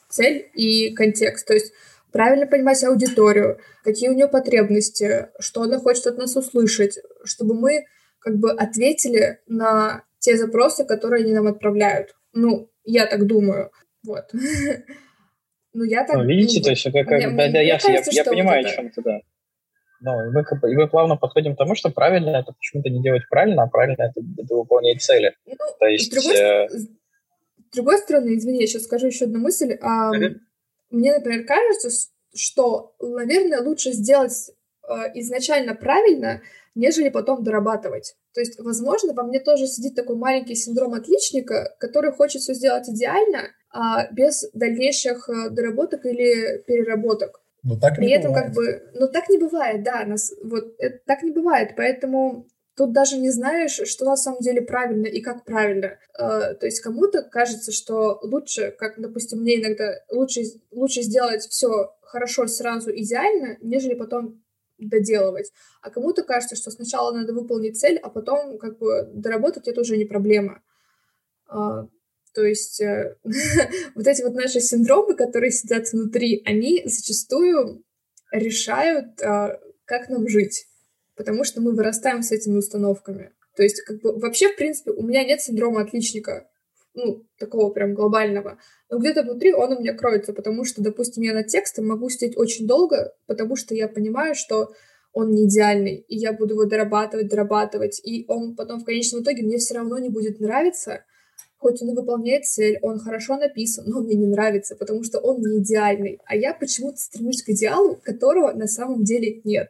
[0.08, 1.72] цель и контекст, то есть
[2.10, 7.86] правильно понимать аудиторию, какие у нее потребности, что она хочет от нас услышать, чтобы мы
[8.18, 12.14] как бы ответили на те запросы, которые они нам отправляют.
[12.32, 13.70] Ну, я так думаю.
[14.06, 14.24] Вот.
[15.74, 16.16] Ну, я так...
[16.16, 19.20] Ну, видите, то есть, как, да, да, я, я, я понимаю, о чем ты, да.
[20.02, 23.22] Ну, и мы, и мы плавно подходим к тому, что правильно это почему-то не делать
[23.30, 25.34] правильно, а правильно это, это выполнять цели.
[25.46, 26.12] Ну, То есть...
[26.12, 26.68] С другой, э...
[26.68, 26.88] с
[27.74, 29.78] другой стороны, извини, я сейчас скажу еще одну мысль.
[29.80, 30.34] А, mm-hmm.
[30.90, 31.88] Мне, например, кажется,
[32.34, 34.50] что, наверное, лучше сделать
[34.86, 36.42] э, изначально правильно,
[36.74, 38.14] нежели потом дорабатывать.
[38.34, 42.88] То есть, возможно, во мне тоже сидит такой маленький синдром отличника, который хочет все сделать
[42.88, 47.40] идеально, а без дальнейших э, доработок или переработок.
[47.62, 48.46] Но так При не этом бывает.
[48.46, 52.92] как бы, ну так не бывает, да, нас, вот это, так не бывает, поэтому тут
[52.92, 55.98] даже не знаешь, что на самом деле правильно и как правильно.
[56.18, 61.94] Э, то есть кому-то кажется, что лучше, как, допустим, мне иногда лучше, лучше сделать все
[62.00, 64.41] хорошо сразу идеально, нежели потом
[64.88, 65.52] доделывать.
[65.80, 69.96] А кому-то кажется, что сначала надо выполнить цель, а потом как бы доработать это уже
[69.96, 70.62] не проблема.
[71.50, 71.86] Э,
[72.34, 73.16] то есть э,
[73.94, 77.84] вот эти вот наши синдромы, которые сидят внутри, они зачастую
[78.30, 80.66] решают, э, как нам жить,
[81.16, 83.32] потому что мы вырастаем с этими установками.
[83.56, 86.48] То есть как бы вообще, в принципе, у меня нет синдрома отличника,
[86.94, 88.58] ну, такого прям глобального.
[88.90, 92.36] Но где-то внутри он у меня кроется, потому что, допустим, я над текстом могу сидеть
[92.36, 94.72] очень долго, потому что я понимаю, что
[95.12, 99.42] он не идеальный, и я буду его дорабатывать, дорабатывать, и он потом в конечном итоге
[99.42, 101.04] мне все равно не будет нравиться,
[101.58, 105.40] хоть он и выполняет цель, он хорошо написан, но мне не нравится, потому что он
[105.40, 106.18] не идеальный.
[106.24, 109.68] А я почему-то стремлюсь к идеалу, которого на самом деле нет.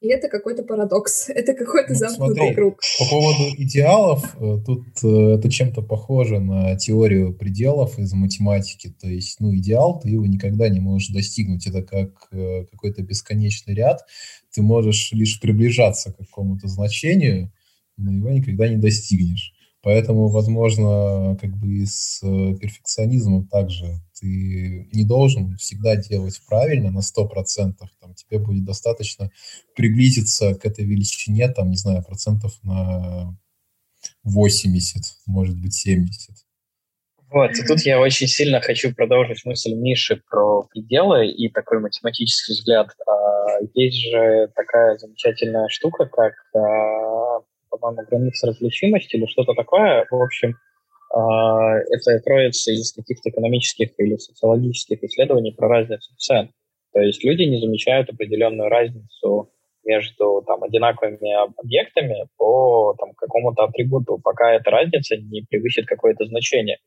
[0.00, 2.80] И это какой-то парадокс, это какой-то ну, замкнутый смотри, круг.
[2.98, 8.94] По поводу идеалов, э, тут э, это чем-то похоже на теорию пределов из математики.
[9.00, 11.66] То есть, ну, идеал, ты его никогда не можешь достигнуть.
[11.66, 14.02] Это как э, какой-то бесконечный ряд.
[14.52, 17.52] Ты можешь лишь приближаться к какому-то значению,
[17.96, 19.52] но его никогда не достигнешь.
[19.82, 26.98] Поэтому, возможно, как бы и с перфекционизмом также ты не должен всегда делать правильно на
[26.98, 27.74] 100%.
[28.18, 29.30] Тебе будет достаточно
[29.74, 33.36] приблизиться к этой величине, там, не знаю, процентов на
[34.24, 36.30] 80, может быть, 70.
[37.30, 42.54] Вот, и тут я очень сильно хочу продолжить мысль Миши про пределы и такой математический
[42.54, 42.88] взгляд.
[43.06, 50.06] А, есть же такая замечательная штука, как а, по-моему, граница различимости или что-то такое.
[50.10, 50.56] В общем,
[51.10, 56.50] это кроется из каких-то экономических или социологических исследований про разницу цен.
[56.98, 59.52] То есть люди не замечают определенную разницу
[59.84, 66.78] между там, одинаковыми объектами по там, какому-то атрибуту, пока эта разница не превысит какое-то значение.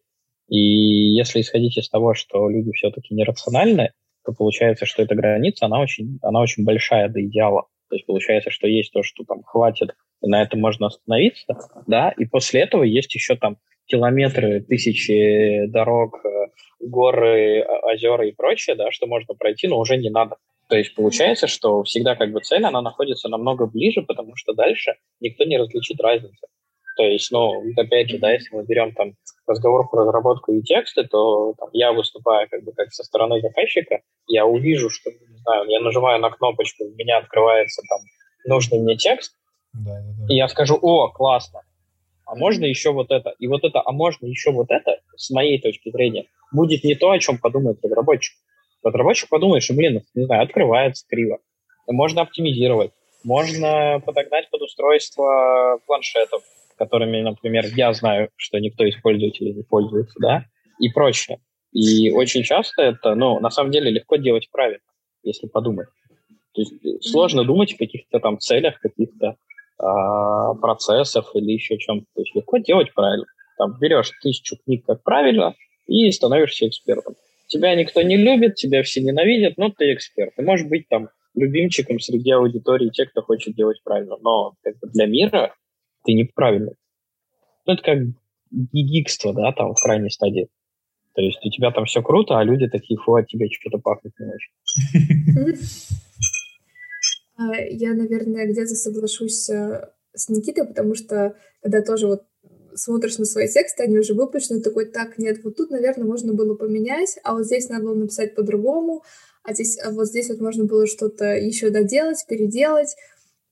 [0.49, 3.91] И если исходить из того, что люди все-таки нерациональны,
[4.25, 7.67] то получается, что эта граница, она очень, она очень большая до идеала.
[7.87, 11.55] То есть получается, что есть то, что там хватит, и на этом можно остановиться,
[11.87, 13.59] да, и после этого есть еще там
[13.91, 16.47] километры, тысячи дорог, э,
[16.79, 20.37] горы, озера и прочее, да, что можно пройти, но уже не надо.
[20.69, 24.93] То есть получается, что всегда как бы цель, она находится намного ближе, потому что дальше
[25.19, 26.47] никто не различит разницу.
[26.97, 29.13] То есть, ну, опять же, да, если мы берем там
[29.47, 34.01] разговор про разработку и тексты, то там, я выступаю как бы как со стороны заказчика,
[34.27, 37.99] я увижу, что, не знаю, я нажимаю на кнопочку, у меня открывается там
[38.45, 39.35] нужный мне текст,
[39.73, 40.33] да, да, да.
[40.33, 41.61] и я скажу, о, классно,
[42.31, 45.59] а можно еще вот это, и вот это, а можно еще вот это, с моей
[45.59, 48.37] точки зрения, будет не то, о чем подумает разработчик.
[48.81, 51.39] Разработчик подумает, что, блин, не знаю, открывается криво.
[51.87, 52.91] Можно оптимизировать,
[53.25, 56.41] можно подогнать под устройство планшетов,
[56.77, 60.45] которыми, например, я знаю, что никто из пользователей не пользуется, да,
[60.79, 61.39] и прочее.
[61.73, 64.79] И очень часто это, ну, на самом деле легко делать правильно,
[65.21, 65.89] если подумать.
[66.53, 69.35] То есть э, сложно думать о каких-то там целях, каких-то
[69.81, 72.05] э, процессов или еще чем-то.
[72.13, 73.25] То есть легко делать правильно.
[73.57, 75.55] Там берешь тысячу книг как правильно
[75.87, 77.15] и становишься экспертом.
[77.47, 80.33] Тебя никто не любит, тебя все ненавидят, но ты эксперт.
[80.35, 84.15] Ты можешь быть там любимчиком среди аудитории тех, кто хочет делать правильно.
[84.21, 85.53] Но как бы для мира
[86.05, 86.75] ты неправильный.
[87.65, 87.97] Ну, это как
[88.51, 90.47] гигикство, да, там, в крайней стадии.
[91.13, 94.13] То есть у тебя там все круто, а люди такие, фу, от тебя что-то пахнет
[94.17, 95.57] не очень.
[97.41, 102.23] А, я, наверное, где-то соглашусь э, с Никитой, потому что когда тоже вот
[102.75, 106.55] смотришь на свои тексты, они уже выпущены, такой, так, нет, вот тут, наверное, можно было
[106.55, 109.03] поменять, а вот здесь надо было написать по-другому,
[109.43, 112.95] а здесь, а вот здесь вот можно было что-то еще доделать, переделать.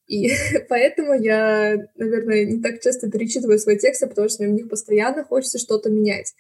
[0.08, 0.30] И
[0.69, 5.23] поэтому я, наверное, не так часто перечитываю свои тексты, потому что мне в них постоянно
[5.23, 6.34] хочется что-то менять.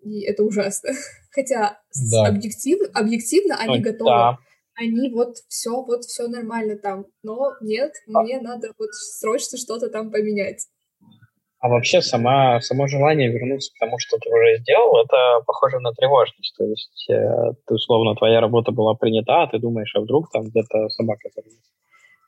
[0.00, 0.90] И это ужасно.
[1.30, 1.80] Хотя
[2.10, 2.26] да.
[2.26, 4.10] объектив, объективно они Ой, готовы.
[4.10, 4.38] Да.
[4.78, 7.06] Они вот все, вот все нормально там.
[7.24, 8.22] Но нет, а.
[8.22, 10.66] мне надо вот срочно что-то там поменять.
[11.60, 15.92] А вообще сама, само желание вернуться к тому, что ты уже сделал, это похоже на
[15.92, 16.54] тревожность.
[16.56, 20.44] То есть э, ты, условно, твоя работа была принята, а ты думаешь, а вдруг там
[20.44, 21.72] где-то собака зарвется.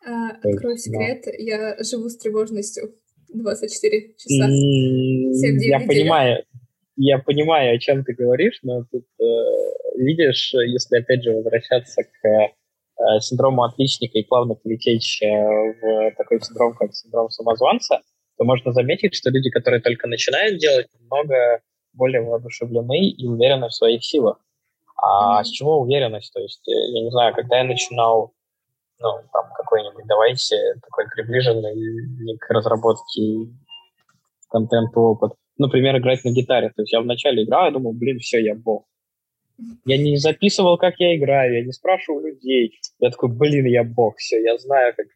[0.04, 1.32] А, открою секрет, да.
[1.38, 2.94] я живу с тревожностью
[3.32, 4.48] 24 часа.
[4.50, 6.44] И 7 я понимаю,
[7.02, 9.24] я понимаю, о чем ты говоришь, но тут э,
[9.96, 16.40] видишь, если опять же возвращаться к э, синдрому отличника и плавно перетечь э, в такой
[16.42, 18.00] синдром, как синдром самозванца,
[18.36, 21.62] то можно заметить, что люди, которые только начинают делать, много
[21.94, 24.38] более воодушевлены и уверены в своих силах.
[25.02, 26.32] А с чего уверенность?
[26.34, 28.34] То есть, э, я не знаю, когда я начинал
[28.98, 33.48] ну, там, какой-нибудь, давайте, такой приближенный к разработке
[34.50, 35.32] контента опыт.
[35.61, 36.70] Например, играть на гитаре.
[36.70, 38.87] То есть я вначале играл, я думал, блин, все, я бог.
[39.85, 42.81] Я не записывал, как я играю, я не спрашивал людей.
[42.99, 45.07] Я такой, блин, я бог, все, я знаю, как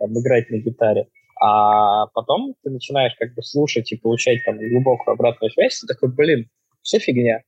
[0.00, 1.06] там, играть на гитаре.
[1.40, 6.12] А потом ты начинаешь как бы слушать и получать там глубокую обратную связь, ты такой,
[6.12, 6.48] блин,
[6.82, 7.44] все фигня.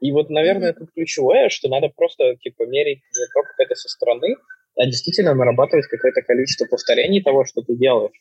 [0.00, 4.36] И вот, наверное, это ключевое, что надо просто типа мерить не только это со стороны,
[4.76, 8.20] а действительно нарабатывать какое-то количество повторений того, что ты делаешь.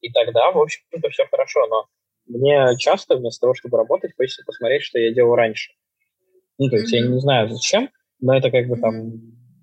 [0.00, 1.66] И тогда, в общем-то, все хорошо.
[1.66, 1.88] Но
[2.28, 5.72] мне часто вместо того, чтобы работать, хочется посмотреть, что я делал раньше.
[6.58, 9.12] Ну, то есть я не знаю зачем, но это как бы там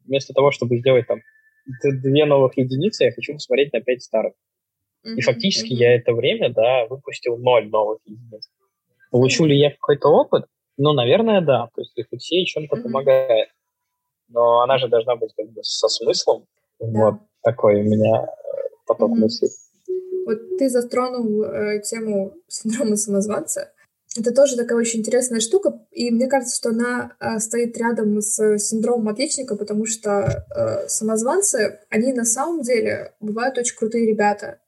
[0.06, 1.20] вместо того, чтобы сделать там
[1.84, 4.34] две новых единицы, я хочу посмотреть на пять старых.
[5.04, 8.50] И фактически я это время, да, выпустил ноль новых единиц.
[9.12, 10.46] Получу ли я какой-то опыт?
[10.78, 11.70] Ну, наверное, да.
[11.76, 13.50] То есть рефлексия чем-то помогает
[14.30, 16.46] но она же должна быть как бы со смыслом.
[16.80, 18.28] Вот такой у меня
[18.86, 19.50] поток мыслей.
[20.26, 23.72] Вот ты затронул э, тему синдрома самозванца.
[24.18, 28.58] Это тоже такая очень интересная штука, и мне кажется, что она э, стоит рядом с
[28.60, 34.60] синдромом отличника, потому что э, самозванцы, они на самом деле бывают очень крутые ребята.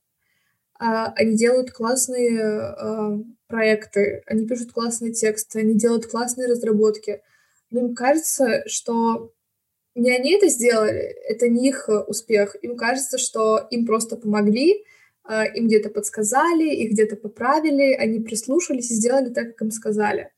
[0.80, 3.18] Э, они делают классные э,
[3.48, 7.22] проекты, они пишут классные тексты, они делают классные разработки.
[7.72, 9.34] Но им кажется, что
[9.96, 12.56] не они это сделали, это не их э, успех.
[12.62, 14.84] Им кажется, что им просто помогли,
[15.56, 20.32] им где-то подсказали, их где-то поправили, они прислушались и сделали так, как им сказали.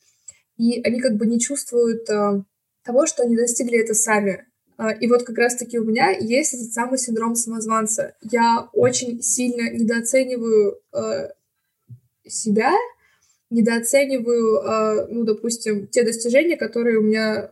[0.58, 2.44] И они как бы не чувствуют э,
[2.84, 4.46] того, что они достигли это сами.
[5.02, 8.16] И вот как раз-таки у меня есть этот самый синдром самозванца.
[8.22, 10.80] Я очень сильно недооцениваю
[12.26, 12.72] себя
[13.50, 17.52] недооцениваю, ну, допустим, те достижения, которые у меня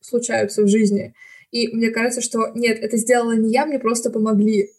[0.00, 1.14] случаются в жизни.
[1.50, 4.70] И мне кажется, что нет, это сделала не я, мне просто помогли.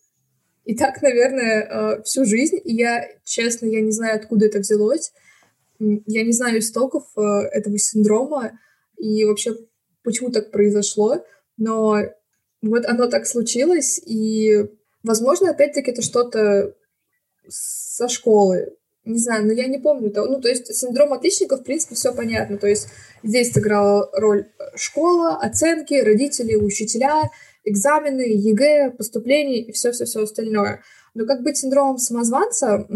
[0.67, 2.57] И так, наверное, э, всю жизнь.
[2.61, 5.13] И я, честно, я не знаю, откуда это взялось.
[5.79, 8.59] Я не знаю истоков э, этого синдрома
[8.97, 9.55] и вообще,
[10.03, 11.23] почему так произошло.
[11.55, 11.99] Но
[12.61, 14.65] вот оно так случилось, и,
[15.03, 16.75] возможно, опять-таки это что-то
[17.47, 18.73] со школы.
[19.05, 20.27] Не знаю, но я не помню того.
[20.27, 22.57] Ну, то есть синдром отличника, в принципе, все понятно.
[22.57, 22.89] То есть
[23.23, 27.31] здесь сыграла роль школа, оценки, родители, учителя,
[27.69, 30.81] экзамены, ЕГЭ, поступление и все-все-все остальное.
[31.13, 32.93] Но как быть с синдромом самозванца, у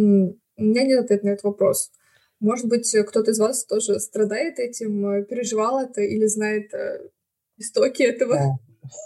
[0.64, 1.92] меня нет ответа на этот вопрос.
[2.40, 7.10] Может быть, кто-то из вас тоже страдает этим, переживал это или знает э,
[7.58, 8.60] истоки этого?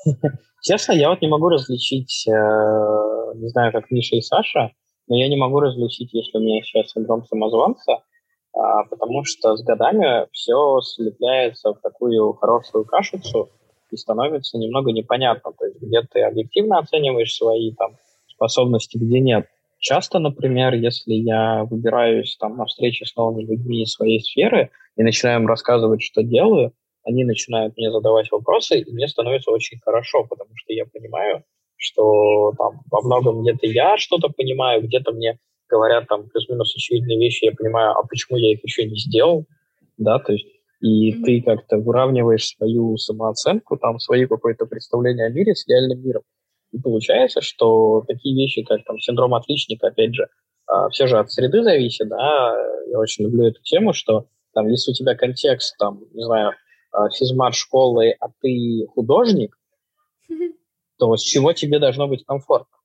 [0.61, 4.72] Честно, я вот не могу различить, э, не знаю, как Миша и Саша,
[5.07, 8.03] но я не могу различить, если у меня сейчас синдром самозванца,
[8.53, 13.51] а, потому что с годами все слепляется в такую хорошую кашицу
[13.92, 15.52] и становится немного непонятно.
[15.58, 19.48] То есть где ты объективно оцениваешь свои там, способности, где нет.
[19.80, 25.04] Часто, например, если я выбираюсь там, на встречи с новыми людьми из своей сферы и
[25.04, 26.74] начинаю им рассказывать, что делаю,
[27.04, 31.44] они начинают мне задавать вопросы, и мне становится очень хорошо, потому что я понимаю,
[31.78, 35.38] что там во многом где-то я что-то понимаю, где-то мне
[35.70, 39.46] говорят там плюс-минус очевидные вещи, я понимаю, а почему я их еще не сделал,
[39.98, 40.48] да, то есть
[40.86, 41.24] и mm-hmm.
[41.24, 46.22] ты как-то выравниваешь свою самооценку, там, свои какое-то представление о мире с реальным миром.
[46.72, 50.28] И получается, что такие вещи, как там синдром отличника, опять же,
[50.68, 52.56] а, все же от среды зависит, да,
[52.92, 56.52] я очень люблю эту тему, что там, если у тебя контекст, там, не знаю,
[56.92, 59.58] а, физмат школы, а ты художник,
[60.30, 60.52] mm-hmm
[60.98, 62.78] то с чего тебе должно быть комфортно?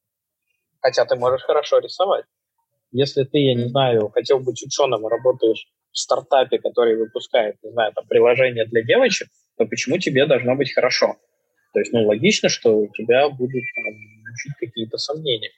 [0.81, 2.25] Хотя ты можешь хорошо рисовать.
[2.93, 7.71] Если ты, я не знаю, хотел быть ученым и работаешь в стартапе, который выпускает, не
[7.71, 9.29] знаю, там, приложение для девочек,
[9.59, 11.17] то почему тебе должно быть хорошо?
[11.73, 13.95] То есть, ну, логично, что у тебя будут там,
[14.37, 15.51] чуть какие-то сомнения.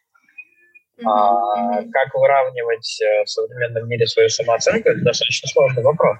[0.99, 1.09] Mm-hmm.
[1.09, 6.19] А, как выравнивать э, в современном мире свою самооценку, это достаточно сложный вопрос.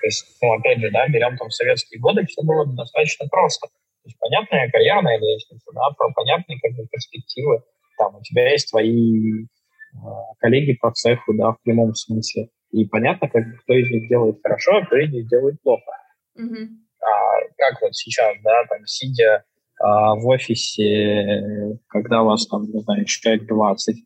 [0.00, 3.68] То есть, ну, опять же, да, берем там советские годы, все было достаточно просто.
[3.68, 7.62] То есть понятная карьерная лестница, да, понятные как бы, перспективы.
[7.98, 9.96] Там у тебя есть твои э,
[10.38, 12.48] коллеги по цеху, да, в прямом смысле.
[12.70, 15.90] И понятно, как кто из них делает хорошо, а кто из них делает плохо.
[16.38, 16.66] Mm-hmm.
[17.00, 19.44] А, как вот сейчас, да, там, сидя
[19.78, 23.96] а, в офисе, когда у вас там, не знаю, человек 20,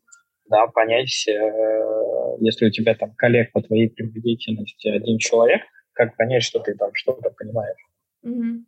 [0.49, 5.61] да, понять, э, если у тебя там коллег по твоей деятельности один человек,
[5.93, 7.87] как понять, что ты там что-то понимаешь.
[8.25, 8.65] Mm-hmm.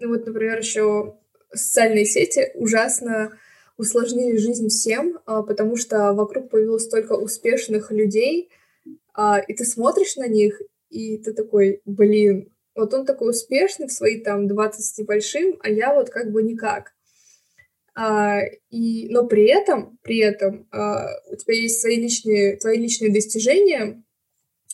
[0.00, 1.16] Ну вот, например, еще
[1.52, 3.32] социальные сети ужасно
[3.76, 8.50] усложнили жизнь всем, а, потому что вокруг появилось столько успешных людей,
[9.14, 10.60] а, и ты смотришь на них,
[10.90, 15.68] и ты такой, блин, вот он такой успешный в свои там 20 с небольшим, а
[15.68, 16.92] я вот как бы никак.
[17.94, 23.12] А, и, но при этом, при этом а, у тебя есть свои личные, твои личные
[23.12, 24.02] достижения,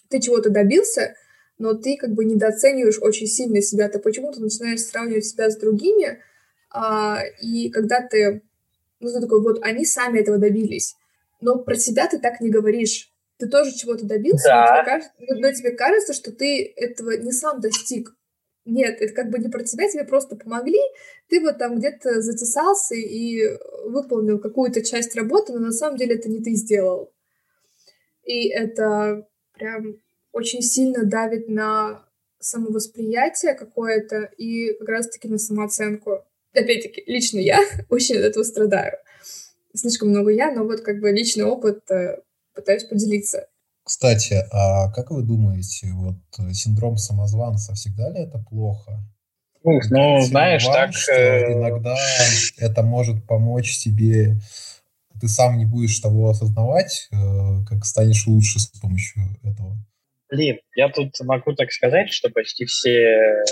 [0.09, 1.15] ты чего-то добился,
[1.59, 6.21] но ты как бы недооцениваешь очень сильно себя, ты почему-то начинаешь сравнивать себя с другими,
[6.71, 8.43] а, и когда ты,
[9.01, 10.95] ну, ты такой, вот они сами этого добились,
[11.41, 13.13] но про себя ты так не говоришь.
[13.39, 14.64] Ты тоже чего-то добился, да.
[14.66, 18.14] но, тебе кажется, но тебе кажется, что ты этого не сам достиг.
[18.64, 20.80] Нет, это как бы не про тебя, тебе просто помогли,
[21.28, 23.43] ты вот там где-то затесался и
[23.84, 27.12] выполнил какую-то часть работы, но на самом деле это не ты сделал.
[28.24, 30.01] И это прям
[30.32, 32.05] очень сильно давит на
[32.41, 36.24] самовосприятие какое-то и как раз-таки на самооценку.
[36.53, 38.99] Опять-таки, лично я очень от этого страдаю.
[39.74, 42.20] Слишком много я, но вот как бы личный опыт э,
[42.57, 43.47] пытаюсь поделиться.
[43.85, 48.99] Кстати, а как вы думаете, вот э, синдром самозванца всегда ли это плохо?
[49.63, 50.95] Ну, ну знаешь, вам, так...
[50.95, 51.97] Что э, иногда
[52.59, 54.39] это может помочь тебе,
[55.21, 57.09] ты сам не будешь того осознавать,
[57.69, 59.77] как станешь лучше с помощью этого.
[60.31, 63.45] Блин, я тут могу так сказать, что почти все э,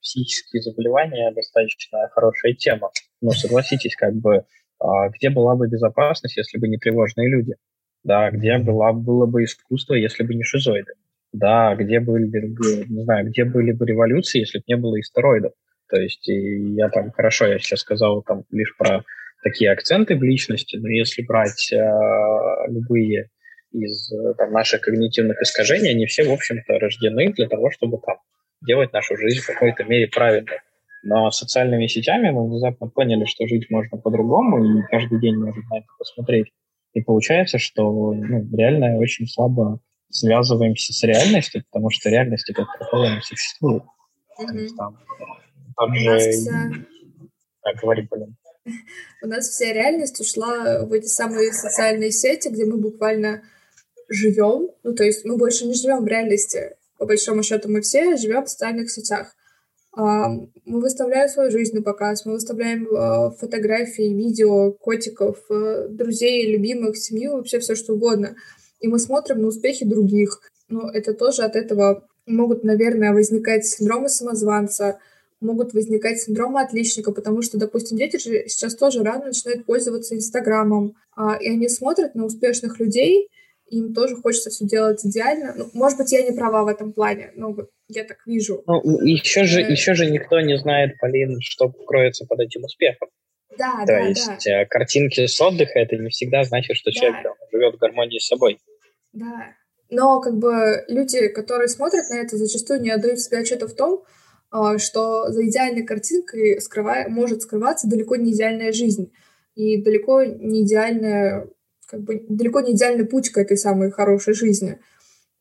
[0.00, 2.90] психические заболевания достаточно хорошая тема.
[3.20, 4.44] Но согласитесь, как бы,
[4.78, 7.54] а, где была бы безопасность, если бы не тревожные люди?
[8.04, 10.92] Да, где была, было бы искусство, если бы не шизоиды?
[11.32, 15.52] Да, где были бы, не знаю, где были бы революции, если бы не было истероидов?
[15.88, 19.04] То есть я там, хорошо, я сейчас сказал там лишь про
[19.42, 21.76] такие акценты в личности, но если брать э,
[22.68, 23.30] любые
[23.72, 28.16] из там, наших когнитивных искажений, они все, в общем-то, рождены для того, чтобы там,
[28.66, 30.60] делать нашу жизнь в какой-то мере правильной.
[31.02, 35.78] Но социальными сетями мы внезапно поняли, что жить можно по-другому, и каждый день можно на
[35.78, 36.46] это посмотреть.
[36.94, 39.80] И получается, что ну, реально очень слабо
[40.10, 43.82] связываемся с реальностью, потому что реальности как таковой не существует.
[44.36, 46.18] Там, же...
[46.18, 46.70] вся-
[47.82, 48.36] говори, блин.
[49.22, 53.42] У нас вся реальность ушла в эти самые социальные сети, где мы буквально
[54.08, 54.70] живем.
[54.84, 56.76] Ну, то есть мы больше не живем в реальности.
[56.98, 59.34] По большому счету мы все живем в социальных сетях.
[59.96, 66.50] А, Мы выставляем свою жизнь на показ, мы выставляем а, фотографии, видео, котиков, а, друзей,
[66.50, 68.34] любимых, семью, вообще все что угодно.
[68.80, 70.40] И мы смотрим на успехи других.
[70.68, 74.98] Но это тоже от этого могут, наверное, возникать синдромы самозванца,
[75.40, 80.96] могут возникать синдромы отличника, потому что, допустим, дети же сейчас тоже рано начинают пользоваться Инстаграмом,
[81.14, 83.28] а, и они смотрят на успешных людей,
[83.78, 85.54] им тоже хочется все делать идеально.
[85.56, 88.62] Ну, может быть, я не права в этом плане, но вот я так вижу.
[88.66, 89.70] Ну, еще же, Э.
[89.70, 93.08] еще же никто не знает, Полин, что кроется под этим успехом.
[93.58, 97.00] Да, То да, есть э, картинки с отдыха это не всегда значит, что Да.
[97.00, 98.58] человек живет в гармонии с собой.
[99.12, 99.46] да, да.
[99.90, 104.02] Но как бы люди, которые смотрят на это, зачастую не отдают себе отчета в том,
[104.50, 109.12] а, что за идеальной картинкой скрывая, может скрываться далеко не идеальная жизнь
[109.54, 111.48] и далеко не идеальная,
[111.86, 114.78] как бы далеко не идеальный путь к этой самой хорошей жизни.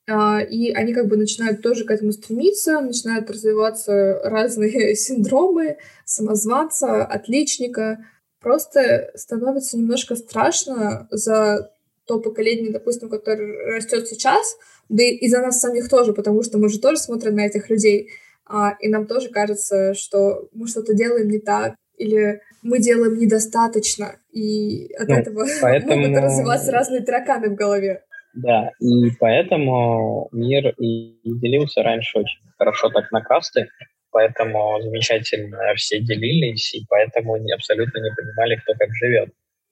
[0.07, 7.05] А, И они как бы начинают тоже к этому стремиться, начинают развиваться разные синдромы самозванца,
[7.05, 8.05] отличника.
[8.41, 11.71] Просто становится немножко страшно за
[12.05, 14.57] то поколение, допустим, которое растет сейчас,
[14.89, 18.09] да и за нас самих тоже, потому что мы же тоже смотрим на этих людей,
[18.45, 24.15] а, и нам тоже кажется, что мы что-то делаем не так, или мы делаем недостаточно,
[24.31, 28.03] и от Ну, этого поэтому- могут развиваться разные тараканы в голове.
[28.35, 33.67] Да, и поэтому мир и делился раньше очень хорошо так на касты,
[34.11, 39.29] поэтому замечательно все делились, и поэтому абсолютно не понимали, кто как живет.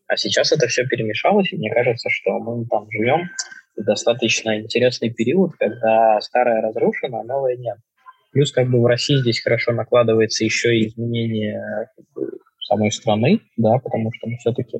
[0.07, 3.29] А сейчас это все перемешалось, и мне кажется, что мы там живем
[3.77, 7.77] в достаточно интересный период, когда старое разрушено, а новое нет.
[8.31, 13.41] Плюс как бы в России здесь хорошо накладывается еще и изменение как бы, самой страны,
[13.57, 14.79] да, потому что мы все-таки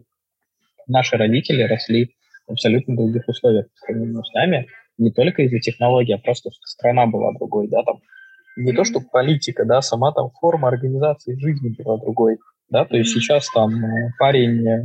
[0.88, 2.16] наши родители росли
[2.47, 7.06] в абсолютно других условиях по сравнению с нами, не только из-за технологий, а просто страна
[7.08, 7.99] была другой, да, там.
[8.58, 12.38] Не то, что политика, да, сама там форма организации жизни была другой,
[12.70, 14.84] да, то есть сейчас там э, парень э,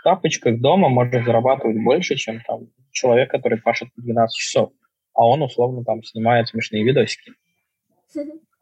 [0.00, 4.72] в тапочках дома может зарабатывать больше, чем там человек, который пашет по 12 часов,
[5.14, 7.32] а он условно там снимает смешные видосики,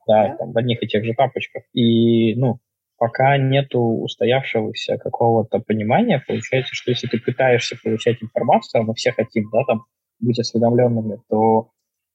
[0.08, 1.62] да, там в одних и тех же тапочках.
[1.74, 2.58] И, ну,
[2.96, 9.12] пока нету устоявшегося какого-то понимания, получается, что если ты пытаешься получать информацию, а мы все
[9.12, 9.84] хотим, да, там,
[10.18, 11.70] быть осведомленными, то,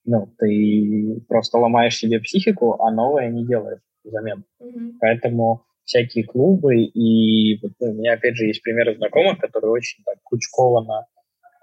[0.05, 4.43] ну, ты просто ломаешь себе психику, а новое не делаешь взамен.
[4.59, 4.97] Мгм.
[4.99, 10.03] Поэтому всякие клубы, и вот, ну, у меня, опять же, есть примеры знакомых, которые очень
[10.03, 11.05] так кучкованно,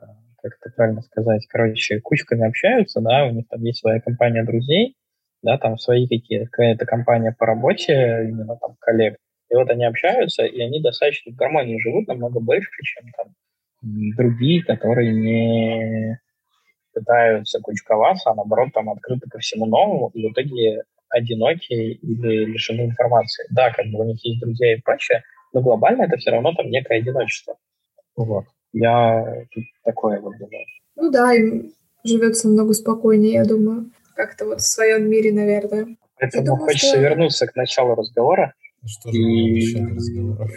[0.00, 0.04] э,
[0.42, 4.96] как это правильно сказать, короче, кучками общаются, да, у них там есть своя компания друзей,
[5.42, 9.16] да, там свои какие какая-то компания по работе, именно там коллег,
[9.50, 13.34] и вот они общаются, и они достаточно в гармонии живут намного больше, чем там
[13.82, 16.20] другие, которые не
[16.92, 22.82] пытаются кучковаться, а наоборот там открыты ко всему новому, и в итоге одинокие или лишены
[22.82, 23.46] информации.
[23.50, 25.22] Да, как бы у них есть друзья и прочее,
[25.52, 27.56] но глобально это все равно там некое одиночество.
[28.16, 28.44] Вот.
[28.72, 30.64] Я тут такое вот думаю.
[30.96, 31.72] Ну да, им
[32.04, 33.90] живется намного спокойнее, я думаю.
[34.20, 35.96] Как-то вот в своем мире, наверное.
[36.18, 38.52] Поэтому думаю, хочется что- вернуться к началу разговора.
[38.82, 40.48] Ну Что же было в И начале разговора?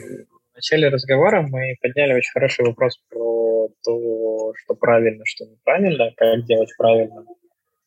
[0.52, 6.44] в начале разговора мы подняли очень хороший вопрос про то, что правильно, что неправильно, как
[6.46, 7.26] делать правильно,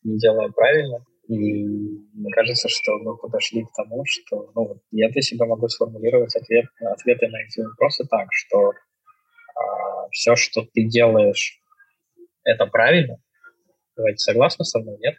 [0.03, 0.97] не делая правильно.
[1.27, 1.35] И
[2.15, 6.65] мне кажется, что мы подошли к тому, что ну, я для себя могу сформулировать ответ,
[6.81, 8.71] ответы на эти вопросы так, что
[10.11, 11.61] все, что ты делаешь,
[12.43, 13.17] это правильно.
[13.95, 15.15] Давайте согласны со мной, нет?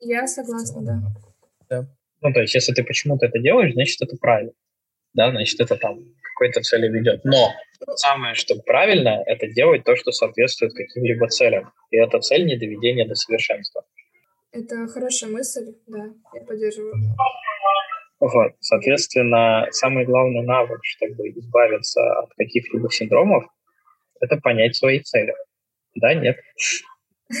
[0.00, 1.02] Я согласна,
[1.68, 1.86] да.
[2.20, 4.52] Ну, то есть, если ты почему-то это делаешь, значит, это правильно.
[5.14, 5.98] Да, значит, это там
[6.34, 7.24] какой-то цели ведет.
[7.24, 7.52] Но
[7.96, 11.72] самое, что правильно, это делать то, что соответствует каким-либо целям.
[11.90, 13.84] И эта цель не доведение до совершенства.
[14.50, 16.94] Это хорошая мысль, да, я поддерживаю.
[18.20, 18.52] Вот.
[18.60, 23.44] Соответственно, самый главный навык, чтобы избавиться от каких-либо синдромов,
[24.20, 25.34] это понять свои цели.
[25.94, 26.36] Да, нет?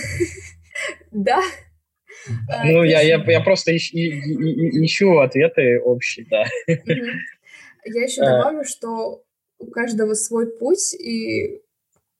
[1.10, 1.40] Да.
[2.48, 6.44] А, Ну, я, я, я просто ищ- и- и- и- ищу ответы общие, да.
[6.66, 8.24] Я еще Э.
[8.26, 9.24] добавлю, что
[9.58, 11.62] у каждого свой путь, и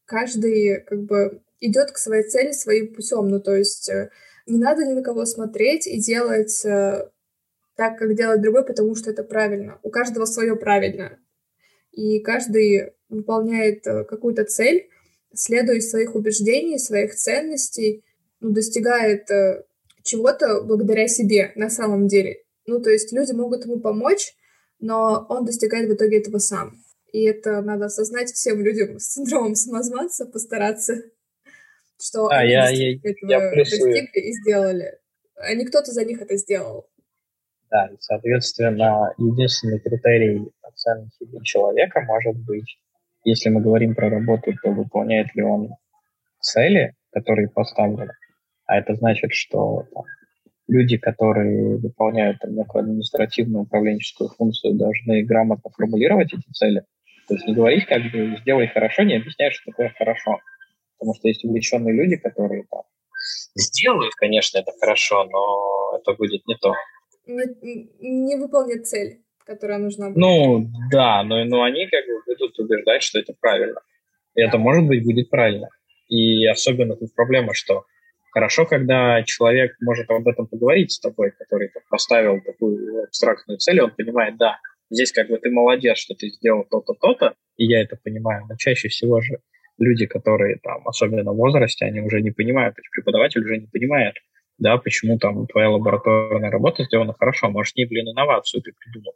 [0.04, 3.28] каждый как бы идет к своей цели своим путем.
[3.28, 4.10] Ну, то есть э,
[4.46, 7.08] не надо ни на кого смотреть и делать э,
[7.76, 9.78] так, как делает другой, потому что это правильно.
[9.82, 11.18] У каждого свое правильно.
[11.92, 14.88] И каждый выполняет э, какую-то цель,
[15.34, 18.04] следуя своих убеждений, своих ценностей,
[18.40, 19.64] ну, достигает э,
[20.08, 22.38] чего-то благодаря себе на самом деле.
[22.66, 24.34] Ну, то есть люди могут ему помочь,
[24.80, 26.76] но он достигает в итоге этого сам.
[27.12, 30.94] И это надо осознать всем людям с синдромом самозванца, постараться,
[32.00, 34.98] что а, они я, я, этого я достигли и сделали.
[35.36, 36.86] А не кто-то за них это сделал.
[37.70, 42.78] Да, и, соответственно, единственный критерий оценки человека может быть,
[43.24, 45.70] если мы говорим про работу, то выполняет ли он
[46.40, 48.12] цели, которые поставлены,
[48.68, 50.04] а это значит, что там,
[50.68, 56.84] люди, которые выполняют там, некую административную управленческую функцию, должны грамотно формулировать эти цели.
[57.26, 60.38] То есть не говорить, как бы сделай хорошо, не объяснять, что такое хорошо.
[60.98, 62.82] Потому что есть увлеченные люди, которые там,
[63.56, 66.74] сделают, конечно, это хорошо, но это будет не то
[67.28, 70.08] не, не выполнит цель, которая нужна.
[70.08, 70.18] Будет.
[70.18, 73.80] Ну, да, но, но они как бы будут убеждать, что это правильно.
[74.34, 75.68] И это, может быть, будет правильно.
[76.08, 77.84] И особенно тут проблема, что
[78.32, 83.90] хорошо, когда человек может об этом поговорить с тобой, который поставил такую абстрактную цель, он
[83.90, 84.58] понимает, да,
[84.90, 88.56] здесь как бы ты молодец, что ты сделал то-то, то-то, и я это понимаю, но
[88.56, 89.38] чаще всего же
[89.78, 94.14] люди, которые там, особенно в возрасте, они уже не понимают, то преподаватель уже не понимает,
[94.58, 99.14] да, почему там твоя лабораторная работа сделана хорошо, может, не, блин, инновацию ты придумал.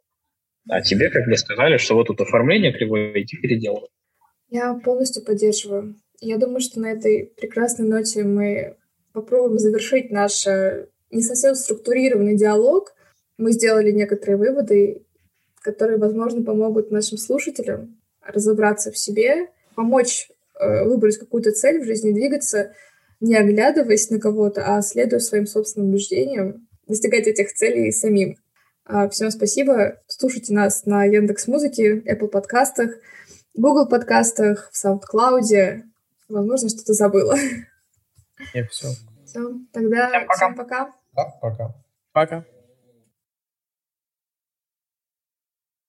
[0.68, 3.88] А тебе как бы сказали, что вот тут оформление кривое, иди переделывай.
[4.48, 5.96] Я полностью поддерживаю.
[6.20, 8.76] Я думаю, что на этой прекрасной ноте мы
[9.12, 12.94] попробуем завершить наш э, не совсем структурированный диалог.
[13.38, 15.02] Мы сделали некоторые выводы,
[15.60, 22.12] которые, возможно, помогут нашим слушателям разобраться в себе, помочь э, выбрать какую-то цель в жизни,
[22.12, 22.72] двигаться
[23.22, 28.36] не оглядываясь на кого-то, а следуя своим собственным убеждениям, достигать этих целей самим.
[28.84, 30.00] А, всем спасибо.
[30.08, 32.90] Слушайте нас на Яндекс Музыке, Apple подкастах,
[33.54, 35.82] Google подкастах, в SoundCloud.
[36.28, 37.36] Возможно, что-то забыла.
[38.54, 38.88] Нет, все.
[39.24, 39.40] Все,
[39.72, 40.34] тогда всем пока.
[40.34, 40.92] Всем пока.
[41.12, 41.74] Да, пока.
[42.12, 42.44] Пока.